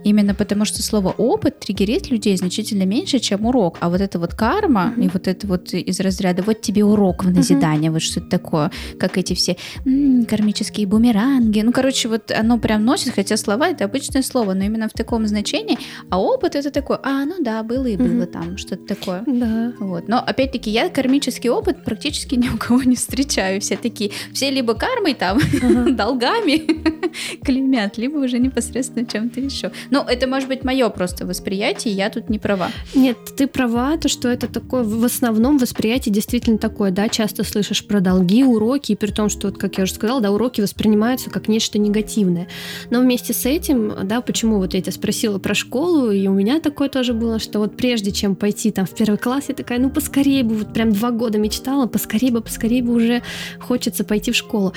[0.08, 3.78] Именно потому, что слово опыт триггерит людей значительно меньше, чем урок.
[3.82, 5.06] А вот это вот карма mm-hmm.
[5.06, 7.94] и вот это вот из разряда вот тебе урок в назидание, mm-hmm.
[7.94, 11.60] вот что-то такое, как эти все м-м, кармические бумеранги.
[11.60, 15.28] Ну, короче, вот оно прям носит, хотя слова это обычное слово, но именно в таком
[15.28, 15.78] значении.
[16.10, 18.26] А опыт это такое, а, ну да, было и было mm-hmm.
[18.28, 19.24] там, что-то такое.
[19.28, 19.74] Да.
[19.80, 20.08] Вот.
[20.08, 23.60] Но опять-таки я кармический опыт практически ни у кого не встречаю.
[23.60, 25.38] Все такие, все либо кармой там,
[25.98, 26.66] долгами
[27.44, 29.72] клеймят, либо уже непосредственно чем-то еще.
[29.90, 32.70] Но ну, это может быть мое просто восприятие, я тут не права.
[32.94, 37.86] Нет, ты права, то, что это такое, в основном восприятие действительно такое, да, часто слышишь
[37.86, 41.32] про долги, уроки, и при том, что, вот, как я уже сказала, да, уроки воспринимаются
[41.32, 42.48] как нечто негативное.
[42.92, 46.60] Но вместе с этим, да, почему вот я тебя спросила про школу, и у меня
[46.60, 49.90] такое тоже было, что вот прежде чем пойти там в первый класс, я такая, ну,
[49.90, 53.24] поскорее бы, вот прям два года мечтала, поскорее бы, поскорее бы уже
[53.60, 54.74] хочется пойти в школу.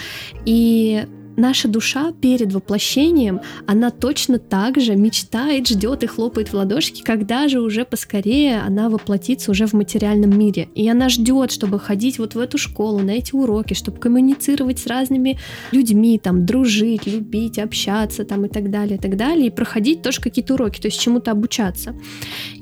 [0.46, 1.04] И
[1.40, 7.48] наша душа перед воплощением, она точно так же мечтает, ждет и хлопает в ладошки, когда
[7.48, 10.68] же уже поскорее она воплотится уже в материальном мире.
[10.74, 14.86] И она ждет, чтобы ходить вот в эту школу, на эти уроки, чтобы коммуницировать с
[14.86, 15.38] разными
[15.72, 20.20] людьми, там, дружить, любить, общаться, там, и так далее, и так далее, и проходить тоже
[20.20, 21.94] какие-то уроки, то есть чему-то обучаться.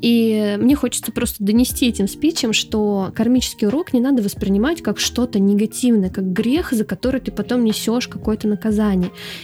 [0.01, 5.41] И мне хочется просто донести этим спичем, что кармический урок не надо воспринимать как что-то
[5.41, 8.68] негативное, как грех, за который ты потом несешь какое-то наказание.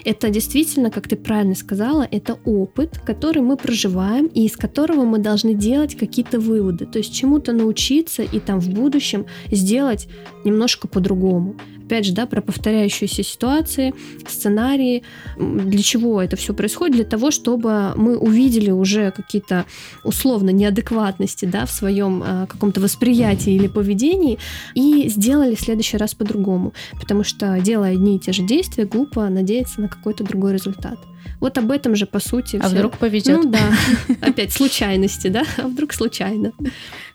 [0.04, 5.18] Это действительно, как ты правильно сказала, это опыт, который мы проживаем и из которого мы
[5.18, 10.08] должны делать какие-то выводы, то есть чему-то научиться и там в будущем сделать
[10.44, 13.94] немножко по-другому опять же, да, про повторяющиеся ситуации,
[14.26, 15.02] сценарии.
[15.36, 16.96] Для чего это все происходит?
[16.96, 19.66] Для того, чтобы мы увидели уже какие-то
[20.02, 24.38] условно неадекватности, да, в своем э, каком-то восприятии или поведении
[24.74, 26.72] и сделали в следующий раз по-другому.
[27.00, 30.98] Потому что, делая одни и те же действия, глупо надеяться на какой-то другой результат.
[31.40, 32.56] Вот об этом же, по сути.
[32.56, 32.76] А все.
[32.76, 33.44] вдруг повезет?
[33.44, 33.72] Ну да.
[34.20, 35.44] Опять случайности, да?
[35.58, 36.52] А вдруг случайно?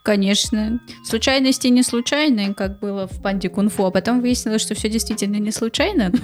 [0.04, 0.80] Конечно.
[1.04, 5.52] Случайности не случайные, как было в панде кунг-фу, а потом выяснилось, что все действительно не
[5.52, 6.12] случайно.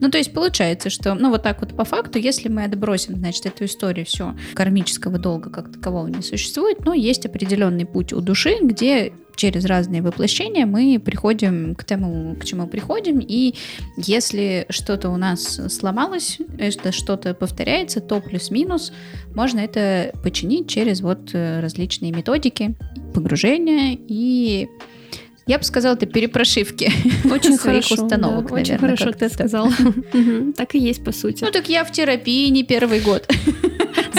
[0.00, 3.46] Ну, то есть получается, что, ну, вот так вот по факту, если мы отбросим, значит,
[3.46, 8.56] эту историю, все, кармического долга как такового не существует, но есть определенный путь у души,
[8.62, 13.54] где через разные воплощения мы приходим к тому, к чему приходим, и
[13.96, 18.92] если что-то у нас сломалось, это что-то повторяется, то плюс-минус
[19.34, 22.74] можно это починить через вот э, различные методики
[23.14, 24.68] погружения и
[25.46, 26.92] я бы сказала, это перепрошивки
[27.30, 29.68] очень своих хорошо, установок, да, Очень хорошо ты сказал.
[30.56, 31.44] Так и есть, по сути.
[31.44, 33.28] Ну так я в терапии не первый год.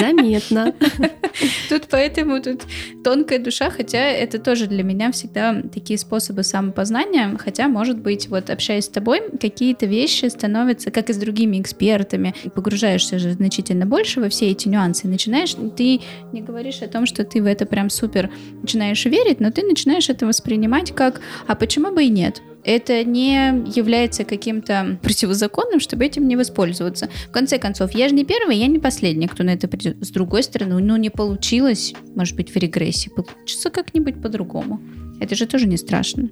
[0.07, 0.73] Заметно.
[1.69, 2.63] Тут поэтому тут
[3.03, 8.49] тонкая душа, хотя это тоже для меня всегда такие способы самопознания, хотя, может быть, вот
[8.49, 14.19] общаясь с тобой, какие-то вещи становятся, как и с другими экспертами, погружаешься же значительно больше
[14.19, 17.89] во все эти нюансы, начинаешь, ты не говоришь о том, что ты в это прям
[17.89, 18.29] супер
[18.61, 22.41] начинаешь верить, но ты начинаешь это воспринимать как, а почему бы и нет?
[22.63, 23.35] Это не
[23.75, 27.09] является каким-то противозаконным, чтобы этим не воспользоваться.
[27.27, 29.97] В конце концов, я же не первый, я не последний, кто на это придет.
[30.01, 34.81] С другой стороны, ну не получилось, может быть, в регрессии, получится как-нибудь по-другому.
[35.19, 36.29] Это же тоже не страшно.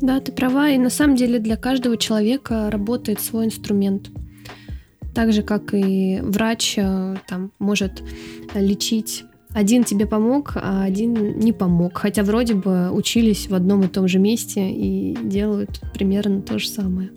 [0.00, 4.10] Да, ты права, и на самом деле для каждого человека работает свой инструмент.
[5.14, 8.02] Так же, как и врач э, там, может
[8.54, 11.96] лечить один тебе помог, а один не помог.
[11.96, 16.68] Хотя вроде бы учились в одном и том же месте и делают примерно то же
[16.68, 17.10] самое.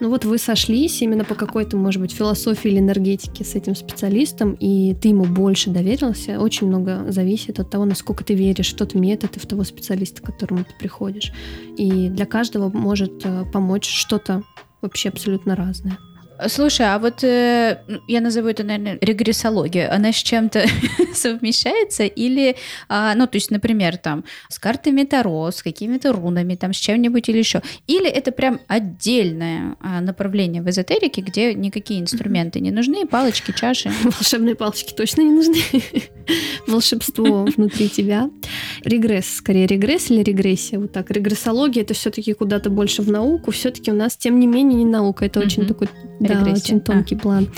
[0.00, 4.56] Ну вот вы сошлись именно по какой-то, может быть, философии или энергетике с этим специалистом,
[4.58, 6.40] и ты ему больше доверился.
[6.40, 10.20] Очень много зависит от того, насколько ты веришь в тот метод и в того специалиста,
[10.20, 11.32] к которому ты приходишь.
[11.76, 14.42] И для каждого может э, помочь что-то
[14.80, 15.96] вообще абсолютно разное.
[16.48, 17.78] Слушай, а вот э,
[18.08, 19.92] я назову это, наверное, регрессология.
[19.92, 20.64] Она с чем-то
[21.14, 22.56] совмещается или,
[22.88, 27.28] а, ну, то есть, например, там с картами Таро, с какими-то рунами, там с чем-нибудь
[27.28, 27.62] или еще.
[27.86, 33.90] Или это прям отдельное а, направление в эзотерике, где никакие инструменты не нужны, палочки, чаши.
[34.02, 35.62] Волшебные палочки точно не нужны.
[36.66, 38.30] Волшебство внутри тебя.
[38.84, 41.10] Регресс, скорее регресс или регрессия, вот так.
[41.10, 45.26] Регрессология это все-таки куда-то больше в науку, все-таки у нас, тем не менее, не наука,
[45.26, 45.88] это очень такой
[46.34, 47.18] да, очень тонкий а.
[47.18, 47.48] план.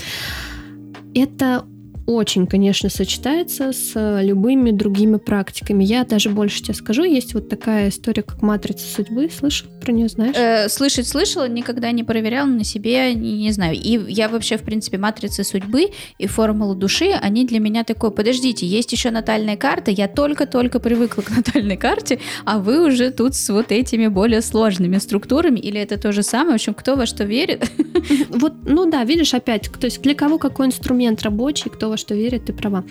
[1.15, 1.65] Это
[2.07, 5.85] очень, конечно, сочетается с любыми другими практиками.
[5.85, 9.31] Я даже больше тебе скажу, есть вот такая история, как матрица судьбы.
[9.31, 10.37] Слышал про нее, знаешь?
[10.37, 13.75] Э, слышать слышала, никогда не проверяла на себе, не, не знаю.
[13.75, 18.67] И я вообще, в принципе, матрица судьбы и формула души, они для меня такой, подождите,
[18.67, 23.49] есть еще натальная карта, я только-только привыкла к натальной карте, а вы уже тут с
[23.51, 26.53] вот этими более сложными структурами, или это то же самое?
[26.53, 27.71] В общем, кто во что верит?
[28.29, 32.15] Вот, ну да, видишь, опять, то есть для кого какой инструмент рабочий, кто во что
[32.15, 32.85] верит, ты права.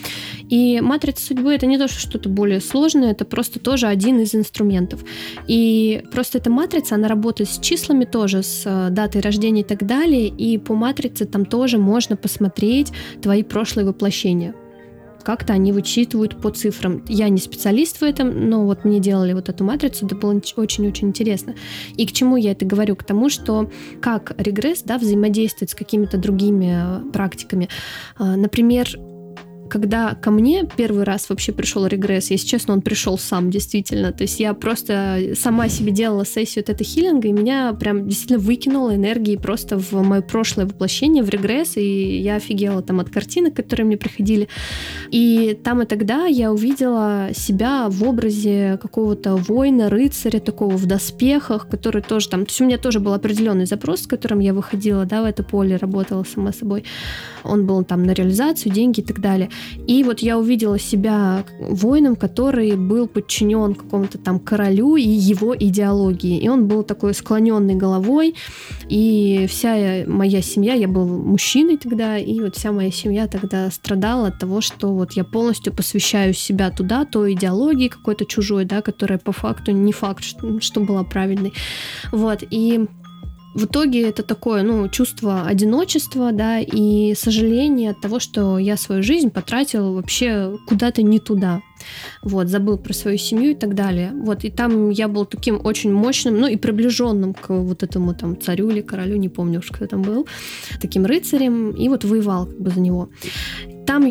[0.50, 4.34] И матрица судьбы это не то, что что-то более сложное, это просто тоже один из
[4.34, 5.04] инструментов.
[5.48, 9.86] И просто эта матрица, она работает с числами тоже, с э, датой рождения и так
[9.86, 10.28] далее.
[10.28, 14.54] И по матрице там тоже можно посмотреть твои прошлые воплощения
[15.24, 17.04] как-то они вычитывают по цифрам.
[17.08, 21.06] Я не специалист в этом, но вот мне делали вот эту матрицу, это было очень-очень
[21.06, 21.56] интересно.
[21.96, 22.96] И к чему я это говорю?
[22.96, 23.70] К тому, что
[24.02, 27.70] как регресс да, взаимодействует с какими-то другими э, практиками.
[28.18, 28.88] А, например,
[29.70, 34.12] когда ко мне первый раз вообще пришел регресс, если честно, он пришел сам, действительно.
[34.12, 38.96] То есть я просто сама себе делала сессию вот хилинга, и меня прям действительно выкинуло
[38.96, 43.86] энергии просто в мое прошлое воплощение, в регресс, и я офигела там от картинок, которые
[43.86, 44.48] мне приходили.
[45.12, 51.68] И там и тогда я увидела себя в образе какого-то воина, рыцаря, такого в доспехах,
[51.68, 52.46] который тоже там...
[52.46, 55.44] То есть у меня тоже был определенный запрос, с которым я выходила, да, в это
[55.44, 56.84] поле, работала сама собой.
[57.44, 59.50] Он был там на реализацию, деньги и так далее.
[59.88, 66.40] И вот я увидела себя воином, который был подчинен какому-то там королю и его идеологии.
[66.40, 68.36] И он был такой склоненный головой.
[68.90, 74.28] И вся моя семья, я был мужчиной тогда, и вот вся моя семья тогда страдала
[74.28, 79.20] от того, что вот я полностью посвящаю себя туда, той идеологии какой-то чужой, да, которая
[79.20, 81.54] по факту не факт, что, что была правильной.
[82.12, 82.44] Вот.
[82.50, 82.88] И
[83.54, 89.04] в итоге это такое, ну, чувство одиночества, да, и сожаление от того, что я свою
[89.04, 91.62] жизнь потратил вообще куда-то не туда.
[92.24, 94.12] Вот, забыл про свою семью и так далее.
[94.14, 98.40] Вот, и там я был таким очень мощным, ну, и приближенным к вот этому там
[98.40, 100.28] царю или королю, не помню уж, кто там был,
[100.82, 103.10] таким рыцарем, и вот воевал как бы за него.
[103.86, 104.08] Там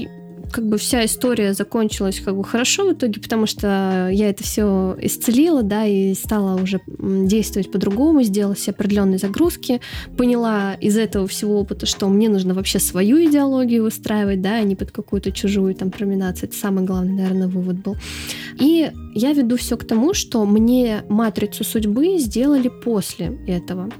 [0.52, 4.96] как бы вся история закончилась как бы хорошо в итоге, потому что я это все
[5.00, 9.80] исцелила, да, и стала уже действовать по-другому, сделала себе определенные загрузки,
[10.16, 14.76] поняла из этого всего опыта, что мне нужно вообще свою идеологию выстраивать, да, а не
[14.76, 16.48] под какую-то чужую там проминацию.
[16.48, 17.96] Это самый главный, наверное, вывод был.
[18.60, 23.90] И я веду все к тому, что мне матрицу судьбы сделали после этого.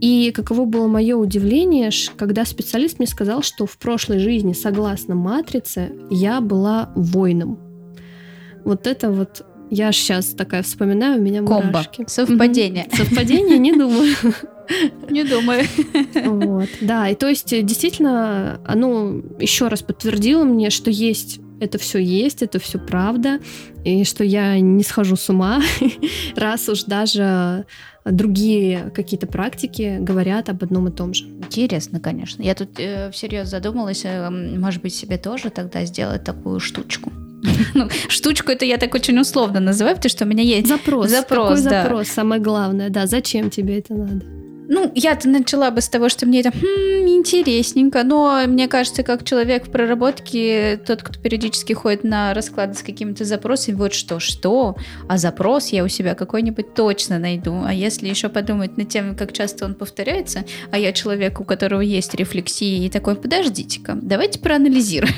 [0.00, 5.92] И каково было мое удивление, когда специалист мне сказал, что в прошлой жизни, согласно матрице,
[6.10, 7.58] я была воином.
[8.64, 11.66] Вот это вот я сейчас такая вспоминаю, у меня Комбо.
[11.66, 12.04] мурашки.
[12.06, 12.88] Совпадение.
[12.92, 14.14] Совпадение, не думаю.
[15.10, 15.64] Не думаю.
[16.24, 16.68] Вот.
[16.80, 22.42] Да, и то есть действительно оно еще раз подтвердило мне, что есть это все есть,
[22.42, 23.40] это все правда,
[23.84, 25.62] и что я не схожу с ума,
[26.36, 27.64] раз уж даже
[28.04, 31.24] другие какие-то практики говорят об одном и том же.
[31.24, 32.42] Интересно, конечно.
[32.42, 37.12] Я тут э, всерьез задумалась, э, может быть, себе тоже тогда сделать такую штучку.
[37.74, 41.10] Ну, штучку это я так очень условно называю, потому что у меня есть запрос.
[41.10, 41.82] Запрос, Какой да.
[41.82, 43.06] запрос, самое главное, да.
[43.06, 44.24] Зачем тебе это надо?
[44.74, 49.22] Ну, я-то начала бы с того, что мне это хм, интересненько, но мне кажется, как
[49.22, 54.76] человек в проработке, тот, кто периодически ходит на расклады с какими-то запросами, вот что, что,
[55.10, 57.62] а запрос я у себя какой-нибудь точно найду.
[57.62, 61.82] А если еще подумать над тем, как часто он повторяется, а я человек, у которого
[61.82, 65.12] есть рефлексии, и такой, подождите-ка, давайте проанализируем.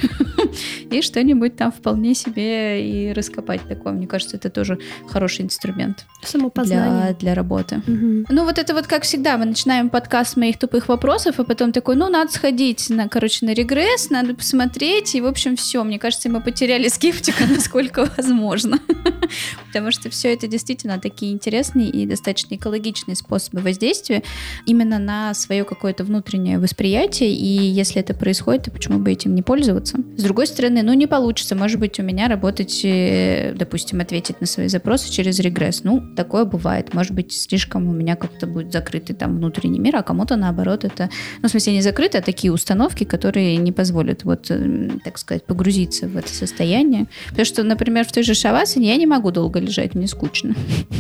[0.90, 3.92] И что-нибудь там вполне себе и раскопать такое.
[3.92, 4.78] Мне кажется, это тоже
[5.08, 6.06] хороший инструмент.
[6.22, 7.06] Самопознание.
[7.06, 7.82] Для, для работы.
[7.86, 11.96] Ну, вот это вот, как всегда, мы начинаем подкаст моих тупых вопросов, а потом такой,
[11.96, 15.82] ну, надо сходить, на, короче, на регресс, надо посмотреть, и, в общем, все.
[15.84, 18.78] Мне кажется, мы потеряли скептика, насколько возможно.
[19.66, 24.22] Потому что все это действительно такие интересные и достаточно экологичные способы воздействия
[24.66, 29.42] именно на свое какое-то внутреннее восприятие, и если это происходит, то почему бы этим не
[29.42, 29.98] пользоваться?
[30.16, 34.46] С другой стороны, ну, не получится, может быть, у меня работать, э, допустим, ответить на
[34.46, 35.82] свои запросы через регресс.
[35.84, 36.94] Ну, такое бывает.
[36.94, 41.10] Может быть, слишком у меня как-то будет закрытый там внутренний мир, а кому-то наоборот это,
[41.42, 45.44] ну, в смысле, не закрыто, а такие установки, которые не позволят, вот, э, так сказать,
[45.44, 47.06] погрузиться в это состояние.
[47.28, 50.54] Потому что, например, в той же шавасане я не могу долго лежать, мне скучно.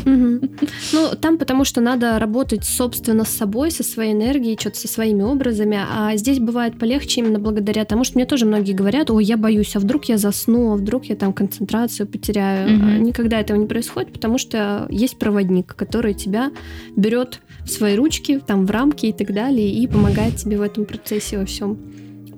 [0.04, 5.22] Ну, там потому что надо работать, собственно, с собой, со своей энергией, что-то со своими
[5.22, 9.36] образами, а здесь бывает полегче именно благодаря тому, что мне тоже многие говорят, ой, я
[9.36, 13.00] боюсь, а вдруг я засну, а вдруг я там концентрацию потеряю.
[13.00, 16.50] Никогда этого не происходит, потому что есть проводник, который тебя
[16.96, 20.84] берет в свои ручки, там в рамки и так далее, и помогает тебе в этом
[20.84, 21.78] процессе во всем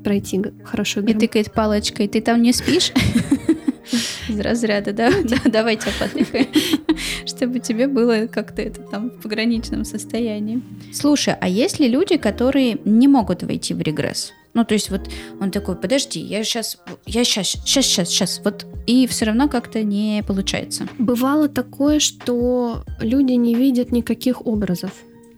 [0.06, 1.00] пройти хорошо.
[1.00, 2.92] И тыкает палочкой, ты там не спишь?
[4.28, 5.10] Из разряда, да?
[5.24, 6.46] да давайте потыкаем,
[7.26, 10.62] чтобы тебе было как-то это там в пограничном состоянии.
[10.92, 14.32] Слушай, а есть ли люди, которые не могут войти в регресс?
[14.54, 15.10] Ну, то есть вот
[15.40, 19.82] он такой, подожди, я сейчас, я сейчас, сейчас, сейчас, сейчас, вот, и все равно как-то
[19.82, 20.88] не получается.
[20.98, 24.92] Бывало такое, что люди не видят никаких образов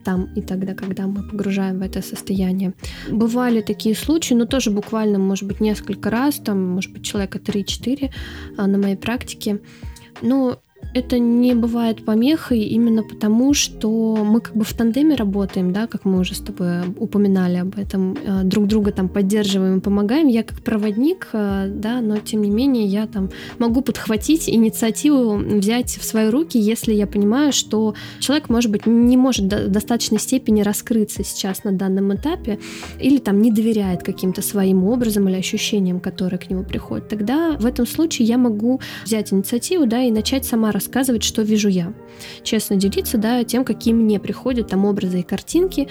[0.08, 2.72] там и тогда, когда мы погружаем в это состояние.
[3.10, 8.10] Бывали такие случаи, но тоже буквально, может быть, несколько раз, там, может быть, человека 3-4
[8.56, 9.60] а, на моей практике.
[10.22, 10.62] Но
[10.94, 16.04] это не бывает помехой именно потому, что мы как бы в тандеме работаем, да, как
[16.04, 20.28] мы уже с тобой упоминали об этом, э, друг друга там поддерживаем и помогаем.
[20.28, 25.90] Я как проводник, э, да, но тем не менее я там могу подхватить инициативу, взять
[25.90, 30.62] в свои руки, если я понимаю, что человек, может быть, не может в достаточной степени
[30.62, 32.58] раскрыться сейчас на данном этапе
[33.00, 37.08] или там не доверяет каким-то своим образом или ощущениям, которые к нему приходят.
[37.08, 41.68] Тогда в этом случае я могу взять инициативу, да, и начать сама рассказывать, что вижу
[41.68, 41.92] я.
[42.42, 45.88] Честно делиться, да, тем, какие мне приходят там образы и картинки.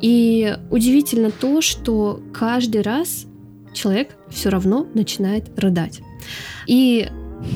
[0.00, 3.26] И удивительно то, что каждый раз
[3.74, 6.00] человек все равно начинает рыдать.
[6.66, 7.08] И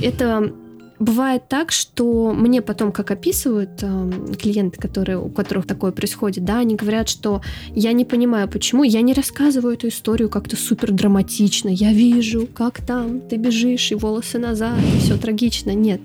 [0.02, 0.52] это
[0.98, 6.58] Бывает так, что мне потом, как описывают э, клиенты, которые, у которых такое происходит, да,
[6.58, 7.42] они говорят, что
[7.74, 11.68] я не понимаю, почему я не рассказываю эту историю как-то супер драматично.
[11.68, 15.72] Я вижу, как там ты бежишь и волосы назад, и все трагично.
[15.72, 16.00] Нет.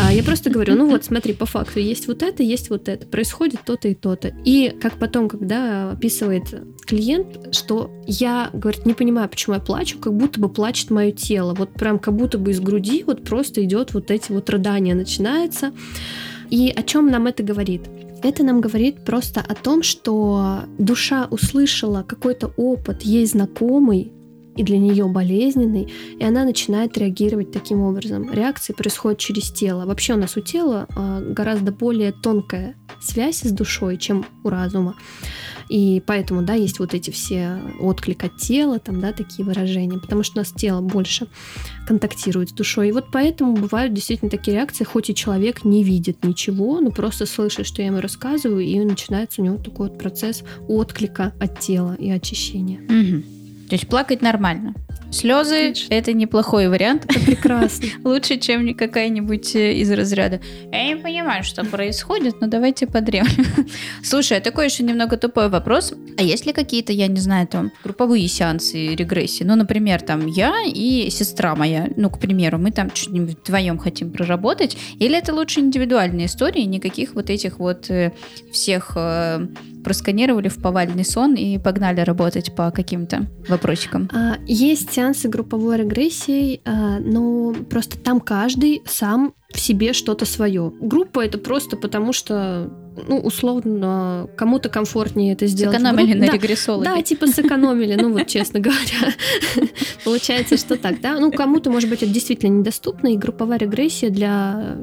[0.00, 3.06] А я просто говорю, ну вот, смотри, по факту есть вот это, есть вот это,
[3.06, 4.32] происходит то-то и то-то.
[4.44, 6.44] И как потом, когда описывает
[6.86, 11.54] клиент, что я, говорит, не понимаю, почему я плачу, как будто бы плачет мое тело.
[11.54, 15.72] Вот прям как будто бы из груди вот просто идет вот эти вот рыдания начинается.
[16.50, 17.82] И о чем нам это говорит?
[18.22, 24.12] Это нам говорит просто о том, что душа услышала какой-то опыт, ей знакомый,
[24.58, 28.32] и для нее болезненный, и она начинает реагировать таким образом.
[28.32, 29.86] Реакции происходят через тело.
[29.86, 34.96] Вообще у нас у тела а, гораздо более тонкая связь с душой, чем у разума.
[35.68, 40.24] И поэтому, да, есть вот эти все отклик от тела, там, да, такие выражения, потому
[40.24, 41.28] что у нас тело больше
[41.88, 42.90] контактирует с душой.
[42.90, 47.24] И вот поэтому бывают действительно такие реакции, хоть и человек не видит ничего, но просто
[47.24, 51.96] слышит, что я ему рассказываю, и начинается у него такой вот процесс отклика от тела
[51.98, 52.80] и очищения.
[52.82, 53.37] Угу.
[53.68, 54.74] То есть плакать нормально.
[55.10, 57.06] Слезы– это неплохой вариант.
[57.08, 57.88] Это прекрасно.
[58.04, 60.40] Лучше, чем какая-нибудь э, из разряда.
[60.70, 63.46] Я не понимаю, что происходит, но давайте подремлем.
[64.02, 65.94] Слушай, а такой еще немного тупой вопрос.
[66.18, 69.44] А есть ли какие-то, я не знаю, там, групповые сеансы регрессии?
[69.44, 74.12] Ну, например, там, я и сестра моя, ну, к примеру, мы там что-нибудь вдвоем хотим
[74.12, 74.76] проработать.
[74.98, 78.12] Или это лучше индивидуальные истории, никаких вот этих вот э,
[78.52, 79.46] всех э,
[79.84, 83.57] просканировали в повальный сон и погнали работать по каким-то вопросикам?
[84.12, 90.72] А, есть сеансы групповой регрессии, а, но просто там каждый сам в себе что-то свое.
[90.80, 92.70] Группа это просто потому, что
[93.06, 95.76] ну, условно, кому-то комфортнее это сделать.
[95.76, 96.90] Сэкономили на да, регрессологе.
[96.90, 99.14] Да, типа сэкономили, ну вот честно говоря.
[100.04, 101.18] Получается, что так, да?
[101.18, 104.76] Ну, кому-то, может быть, это действительно недоступно, и групповая регрессия для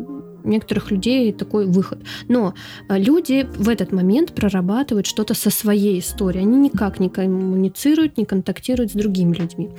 [0.45, 1.99] некоторых людей такой выход.
[2.27, 2.53] Но
[2.89, 6.43] э, люди в этот момент прорабатывают что-то со своей историей.
[6.43, 9.69] Они никак не коммуницируют, не контактируют с другими людьми.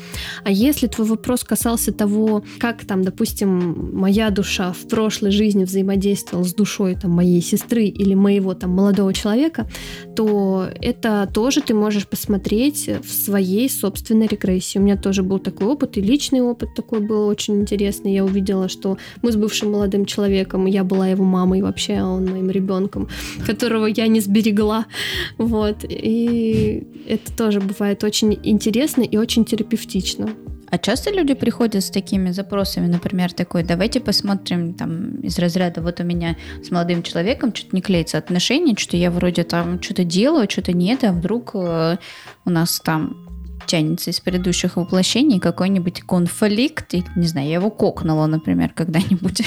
[0.44, 6.44] А если твой вопрос касался того, как там, допустим, моя душа в прошлой жизни взаимодействовала
[6.44, 9.66] с душой там, моей сестры или моего там молодого человека,
[10.14, 14.78] то это тоже ты можешь посмотреть в своей собственной регрессии.
[14.78, 18.14] У меня тоже был такой опыт, и личный опыт такой был очень интересный.
[18.14, 22.26] Я увидела, что мы с бывшим молодым человеком ребенком, я была его мамой вообще, он
[22.26, 23.08] моим ребенком,
[23.46, 24.86] которого я не сберегла.
[25.38, 25.84] Вот.
[25.88, 30.28] И это тоже бывает очень интересно и очень терапевтично.
[30.68, 36.00] А часто люди приходят с такими запросами, например, такой, давайте посмотрим там из разряда, вот
[36.00, 40.48] у меня с молодым человеком что-то не клеится отношения, что я вроде там что-то делаю,
[40.50, 41.98] что-то нет, а вдруг э,
[42.44, 43.25] у нас там
[43.66, 49.42] тянется из предыдущих воплощений какой-нибудь конфликт, и, не знаю, я его кокнула, например, когда-нибудь.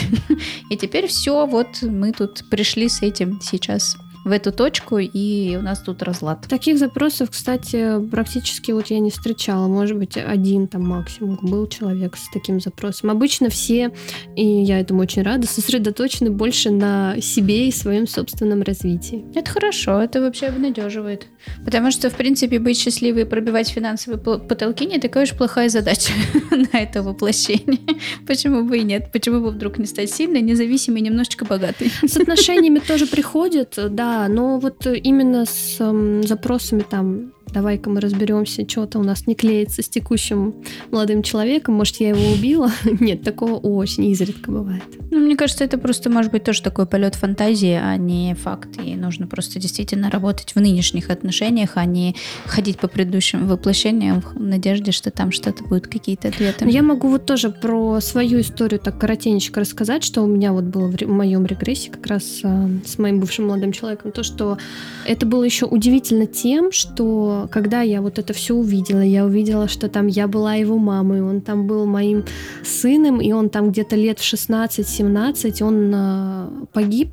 [0.69, 5.61] И теперь все, вот мы тут пришли с этим сейчас в эту точку, и у
[5.61, 6.45] нас тут разлад.
[6.47, 9.67] Таких запросов, кстати, практически вот я не встречала.
[9.67, 13.11] Может быть, один там максимум был человек с таким запросом.
[13.11, 13.91] Обычно все,
[14.35, 19.25] и я этому очень рада, сосредоточены больше на себе и своем собственном развитии.
[19.35, 21.27] Это хорошо, это вообще обнадеживает.
[21.63, 26.11] Потому что, в принципе, быть счастливой и пробивать финансовые потолки не такая уж плохая задача
[26.51, 27.79] на это воплощение.
[28.27, 29.11] Почему бы и нет?
[29.11, 31.91] Почему бы вдруг не стать сильной, независимой, немножечко богатой?
[32.05, 38.67] С отношениями тоже приходит, да, но вот именно с э, запросами там давай-ка мы разберемся,
[38.67, 40.55] что-то у нас не клеится с текущим
[40.91, 42.71] молодым человеком, может, я его убила?
[42.99, 44.83] Нет, такого очень изредка бывает.
[45.11, 48.69] Ну, мне кажется, это просто может быть тоже такой полет фантазии, а не факт.
[48.83, 54.39] И нужно просто действительно работать в нынешних отношениях, а не ходить по предыдущим воплощениям в
[54.39, 56.67] надежде, что там что-то будет, какие-то ответы.
[56.69, 60.91] Я могу вот тоже про свою историю так коротенько рассказать, что у меня вот было
[60.91, 64.57] в моем регрессе как раз э, с моим бывшим молодым человеком, то, что
[65.05, 69.89] это было еще удивительно тем, что когда я вот это все увидела, я увидела, что
[69.89, 72.25] там я была его мамой, он там был моим
[72.63, 77.09] сыном, и он там где-то лет в 16-17, он э, погиб.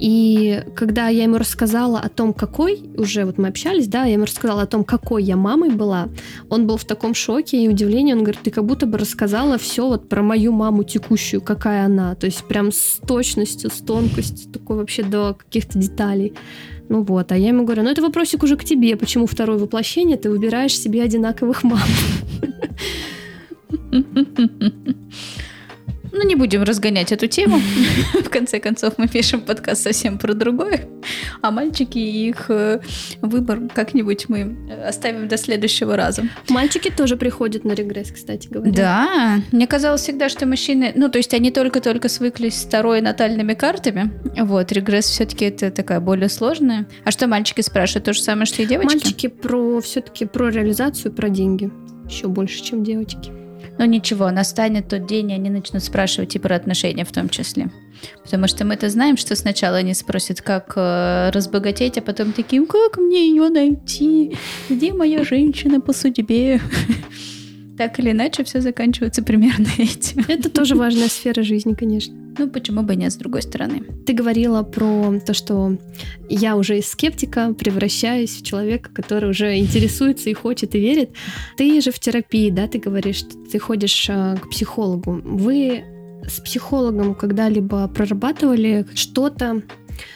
[0.00, 4.24] И когда я ему рассказала о том, какой, уже вот мы общались, да, я ему
[4.24, 6.08] рассказала о том, какой я мамой была,
[6.48, 9.86] он был в таком шоке и удивлении, он говорит, ты как будто бы рассказала все
[9.86, 14.78] вот про мою маму текущую, какая она, то есть прям с точностью, с тонкостью, такой
[14.78, 16.32] вообще до каких-то деталей.
[16.90, 20.16] Ну вот, а я ему говорю, ну это вопросик уже к тебе, почему второе воплощение
[20.16, 21.78] ты выбираешь себе одинаковых мам?
[26.22, 27.58] Ну, не будем разгонять эту тему.
[28.12, 30.86] В конце концов, мы пишем подкаст совсем про другое.
[31.40, 32.80] А мальчики и их э,
[33.22, 34.54] выбор как-нибудь мы
[34.86, 36.24] оставим до следующего раза.
[36.50, 38.70] Мальчики тоже приходят на регресс, кстати говоря.
[38.70, 39.40] Да.
[39.50, 40.92] Мне казалось всегда, что мужчины...
[40.94, 44.12] Ну, то есть они только-только свыклись с второй натальными картами.
[44.38, 46.86] Вот, регресс все-таки это такая более сложная.
[47.04, 48.04] А что мальчики спрашивают?
[48.04, 48.92] То же самое, что и девочки?
[48.92, 51.70] Мальчики про все-таки про реализацию, про деньги.
[52.06, 53.39] Еще больше, чем девочки.
[53.80, 57.70] Но ничего, настанет тот день, и они начнут спрашивать и про отношения в том числе.
[58.22, 62.98] Потому что мы-то знаем, что сначала они спросят, как э, разбогатеть, а потом таким, как
[62.98, 64.36] мне ее найти?
[64.68, 66.60] Где моя женщина по судьбе?
[67.80, 70.22] Так или иначе, все заканчивается примерно этим.
[70.28, 72.14] Это тоже важная сфера жизни, конечно.
[72.38, 73.80] Ну, почему бы нет, с другой стороны.
[74.04, 75.78] Ты говорила про то, что
[76.28, 81.12] я уже из скептика превращаюсь в человека, который уже интересуется и хочет, и верит.
[81.56, 85.22] Ты же в терапии, да, ты говоришь, что ты ходишь э, к психологу.
[85.24, 85.82] Вы
[86.28, 89.62] с психологом когда-либо прорабатывали что-то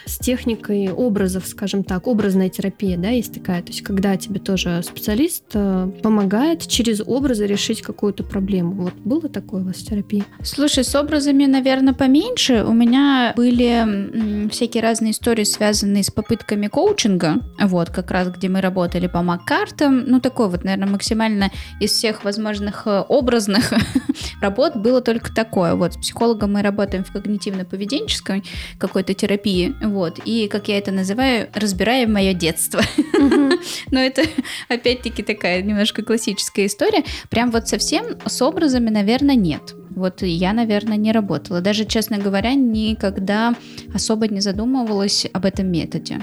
[0.05, 4.82] с техникой образов, скажем так, образная терапия, да, есть такая, то есть когда тебе тоже
[4.82, 8.72] специалист э, помогает через образы решить какую-то проблему.
[8.72, 10.24] Вот было такое у вас в терапии?
[10.43, 12.64] Слушай, с образами, наверное, поменьше.
[12.64, 18.61] У меня были всякие разные истории, связанные с попытками коучинга, вот, как раз где мы
[18.61, 23.72] работали по мак-картам, ну, такой вот, наверное, максимально из всех возможных э, образных
[24.41, 25.74] работ было только такое.
[25.74, 28.45] Вот, с психологом мы работаем в когнитивно-поведенческой
[28.78, 30.20] какой-то терапии, вот.
[30.25, 32.81] И, как я это называю, разбираем мое детство.
[33.91, 34.22] Но это,
[34.68, 37.05] опять-таки, такая немножко классическая история.
[37.31, 39.75] Прям вот совсем с образами, наверное, нет.
[39.91, 41.61] Вот я, наверное, не работала.
[41.61, 43.55] Даже, честно говоря, никогда
[43.95, 46.20] особо не задумывалась об этом методе.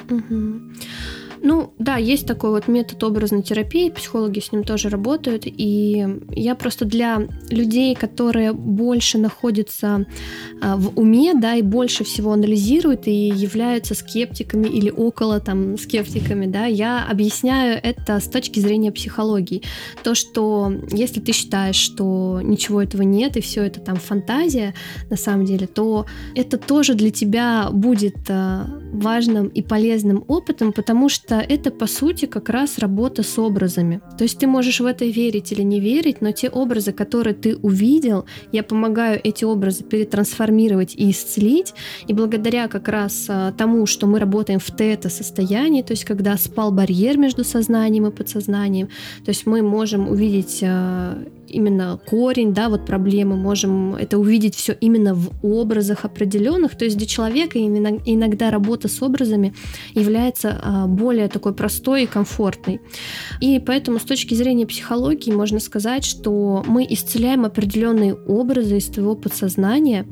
[1.43, 6.53] Ну, да, есть такой вот метод образной терапии, психологи с ним тоже работают, и я
[6.53, 10.05] просто для людей, которые больше находятся
[10.61, 16.45] а, в уме, да, и больше всего анализируют и являются скептиками или около там скептиками,
[16.45, 19.63] да, я объясняю это с точки зрения психологии.
[20.03, 24.75] То, что если ты считаешь, что ничего этого нет, и все это там фантазия,
[25.09, 31.09] на самом деле, то это тоже для тебя будет а, важным и полезным опытом, потому
[31.09, 34.01] что это, по сути, как раз работа с образами.
[34.17, 37.55] То есть ты можешь в это верить или не верить, но те образы, которые ты
[37.55, 41.73] увидел, я помогаю эти образы перетрансформировать и исцелить.
[42.07, 46.71] И благодаря как раз а, тому, что мы работаем в тета-состоянии, то есть когда спал
[46.71, 48.87] барьер между сознанием и подсознанием,
[49.23, 51.17] то есть мы можем увидеть а,
[51.47, 56.97] именно корень, да, вот проблемы, можем это увидеть все именно в образах определенных, то есть
[56.97, 59.53] для человека иногда работа с образами
[59.93, 62.81] является а, более такой простой и комфортной.
[63.39, 69.15] И поэтому с точки зрения психологии можно сказать, что мы исцеляем определенные образы из твоего
[69.15, 70.05] подсознания,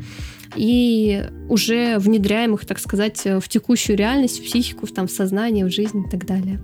[0.55, 5.65] и уже внедряем их, так сказать, в текущую реальность, в психику, в, там, в сознание,
[5.65, 6.59] в жизнь и так далее.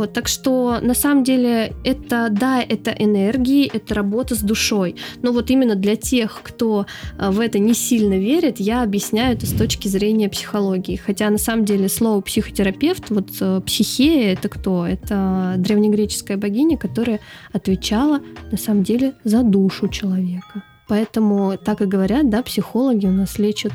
[0.00, 4.96] Вот, так что на самом деле это, да, это энергии, это работа с душой.
[5.20, 6.86] Но вот именно для тех, кто
[7.18, 10.96] э, в это не сильно верит, я объясняю это с точки зрения психологии.
[10.96, 14.86] Хотя на самом деле слово психотерапевт, вот э, психея это кто?
[14.86, 17.20] Это древнегреческая богиня, которая
[17.52, 18.20] отвечала
[18.50, 20.64] на самом деле за душу человека.
[20.88, 23.72] Поэтому так и говорят, да, психологи у нас лечат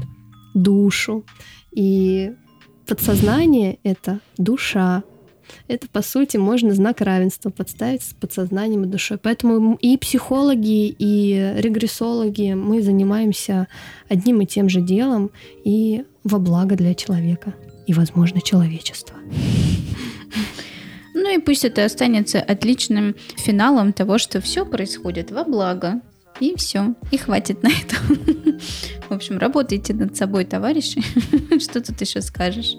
[0.56, 1.24] душу.
[1.72, 2.32] И
[2.88, 5.04] подсознание— это душа,
[5.68, 9.18] это, по сути, можно знак равенства подставить с подсознанием и душой.
[9.18, 13.68] Поэтому и психологи, и регрессологи, мы занимаемся
[14.10, 15.32] одним и тем же делом
[15.64, 17.54] и во благо для человека
[17.88, 19.16] и, возможно, человечества.
[21.14, 26.02] Ну и пусть это останется отличным финалом того, что все происходит во благо.
[26.40, 26.96] И все.
[27.12, 27.96] И хватит на это.
[29.10, 31.02] В общем, работайте над собой, товарищи.
[31.60, 32.76] Что тут еще скажешь?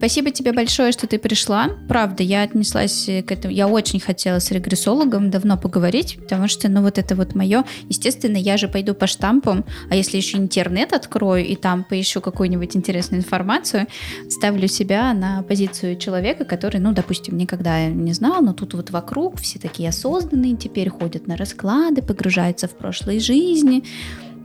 [0.00, 1.68] Спасибо тебе большое, что ты пришла.
[1.86, 3.52] Правда, я отнеслась к этому.
[3.52, 7.64] Я очень хотела с регрессологом давно поговорить, потому что, ну, вот это вот мое.
[7.88, 12.74] Естественно, я же пойду по штампам, а если еще интернет открою и там поищу какую-нибудь
[12.76, 13.88] интересную информацию,
[14.30, 19.38] ставлю себя на позицию человека, который, ну, допустим, никогда не знал, но тут вот вокруг
[19.38, 23.84] все такие осознанные, теперь ходят на расклады, погружаются в прошлой жизни,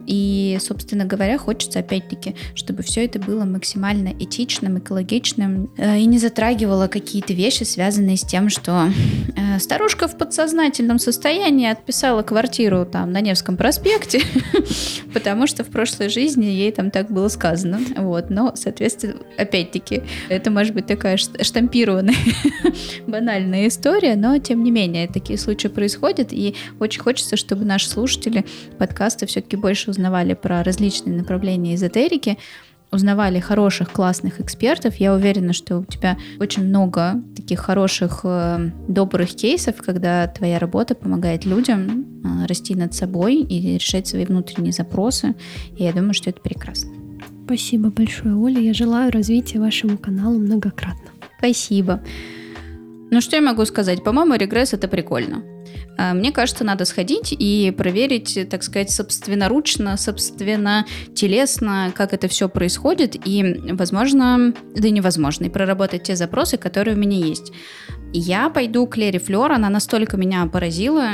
[0.06, 6.20] и, собственно говоря, хочется опять-таки, чтобы все это было максимально этичным, экологичным э, и не
[6.20, 8.90] затрагивало какие-то вещи, связанные с тем, что
[9.36, 14.22] э, старушка в подсознательном состоянии отписала квартиру там на Невском проспекте,
[15.14, 17.80] потому что в прошлой жизни ей там так было сказано.
[17.98, 22.16] Вот, но, соответственно, опять-таки, это может быть такая штампированная
[23.08, 28.46] банальная история, но тем не менее такие случаи происходят, и очень хочется, чтобы наши слушатели
[28.78, 32.38] подкаста все-таки больше узнавали про различные направления эзотерики,
[32.92, 34.96] узнавали хороших, классных экспертов.
[34.98, 40.96] Я уверена, что у тебя очень много таких хороших, э, добрых кейсов, когда твоя работа
[40.96, 45.36] помогает людям э, расти над собой и решать свои внутренние запросы.
[45.78, 46.92] И я думаю, что это прекрасно.
[47.46, 48.60] Спасибо большое, Оля.
[48.60, 51.12] Я желаю развития вашему каналу многократно.
[51.38, 52.02] Спасибо.
[53.12, 54.04] Ну что я могу сказать?
[54.04, 55.44] По-моему, регресс это прикольно.
[55.98, 62.50] А, мне кажется, надо сходить и проверить, так сказать, собственноручно, собственно, телесно, как это все
[62.50, 67.52] происходит, и, возможно, да невозможно, и проработать те запросы, которые у меня есть.
[68.14, 71.10] Я пойду к Лере Флёр, она настолько меня поразила,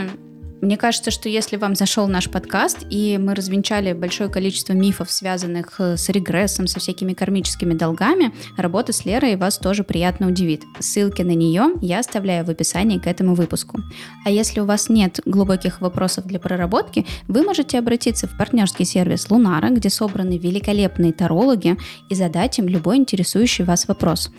[0.61, 5.79] мне кажется, что если вам зашел наш подкаст, и мы развенчали большое количество мифов, связанных
[5.79, 10.63] э, с регрессом, со всякими кармическими долгами, работа с Лерой вас тоже приятно удивит.
[10.79, 13.79] Ссылки на нее я оставляю в описании к этому выпуску.
[14.23, 19.29] А если у вас нет глубоких вопросов для проработки, вы можете обратиться в партнерский сервис
[19.31, 21.75] Лунара, где собраны великолепные тарологи,
[22.09, 24.31] и задать им любой интересующий вас вопрос.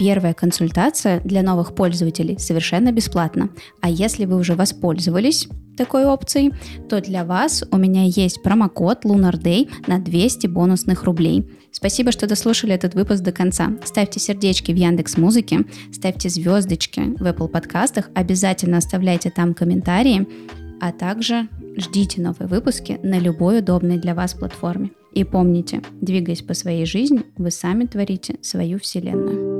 [0.00, 3.50] Первая консультация для новых пользователей совершенно бесплатна.
[3.82, 5.46] А если вы уже воспользовались
[5.76, 6.54] такой опцией,
[6.88, 11.50] то для вас у меня есть промокод Lunar Day на 200 бонусных рублей.
[11.70, 13.72] Спасибо, что дослушали этот выпуск до конца.
[13.84, 20.26] Ставьте сердечки в Яндекс Музыке, ставьте звездочки в Apple подкастах, обязательно оставляйте там комментарии,
[20.80, 21.46] а также
[21.76, 24.92] ждите новые выпуски на любой удобной для вас платформе.
[25.12, 29.59] И помните, двигаясь по своей жизни, вы сами творите свою вселенную.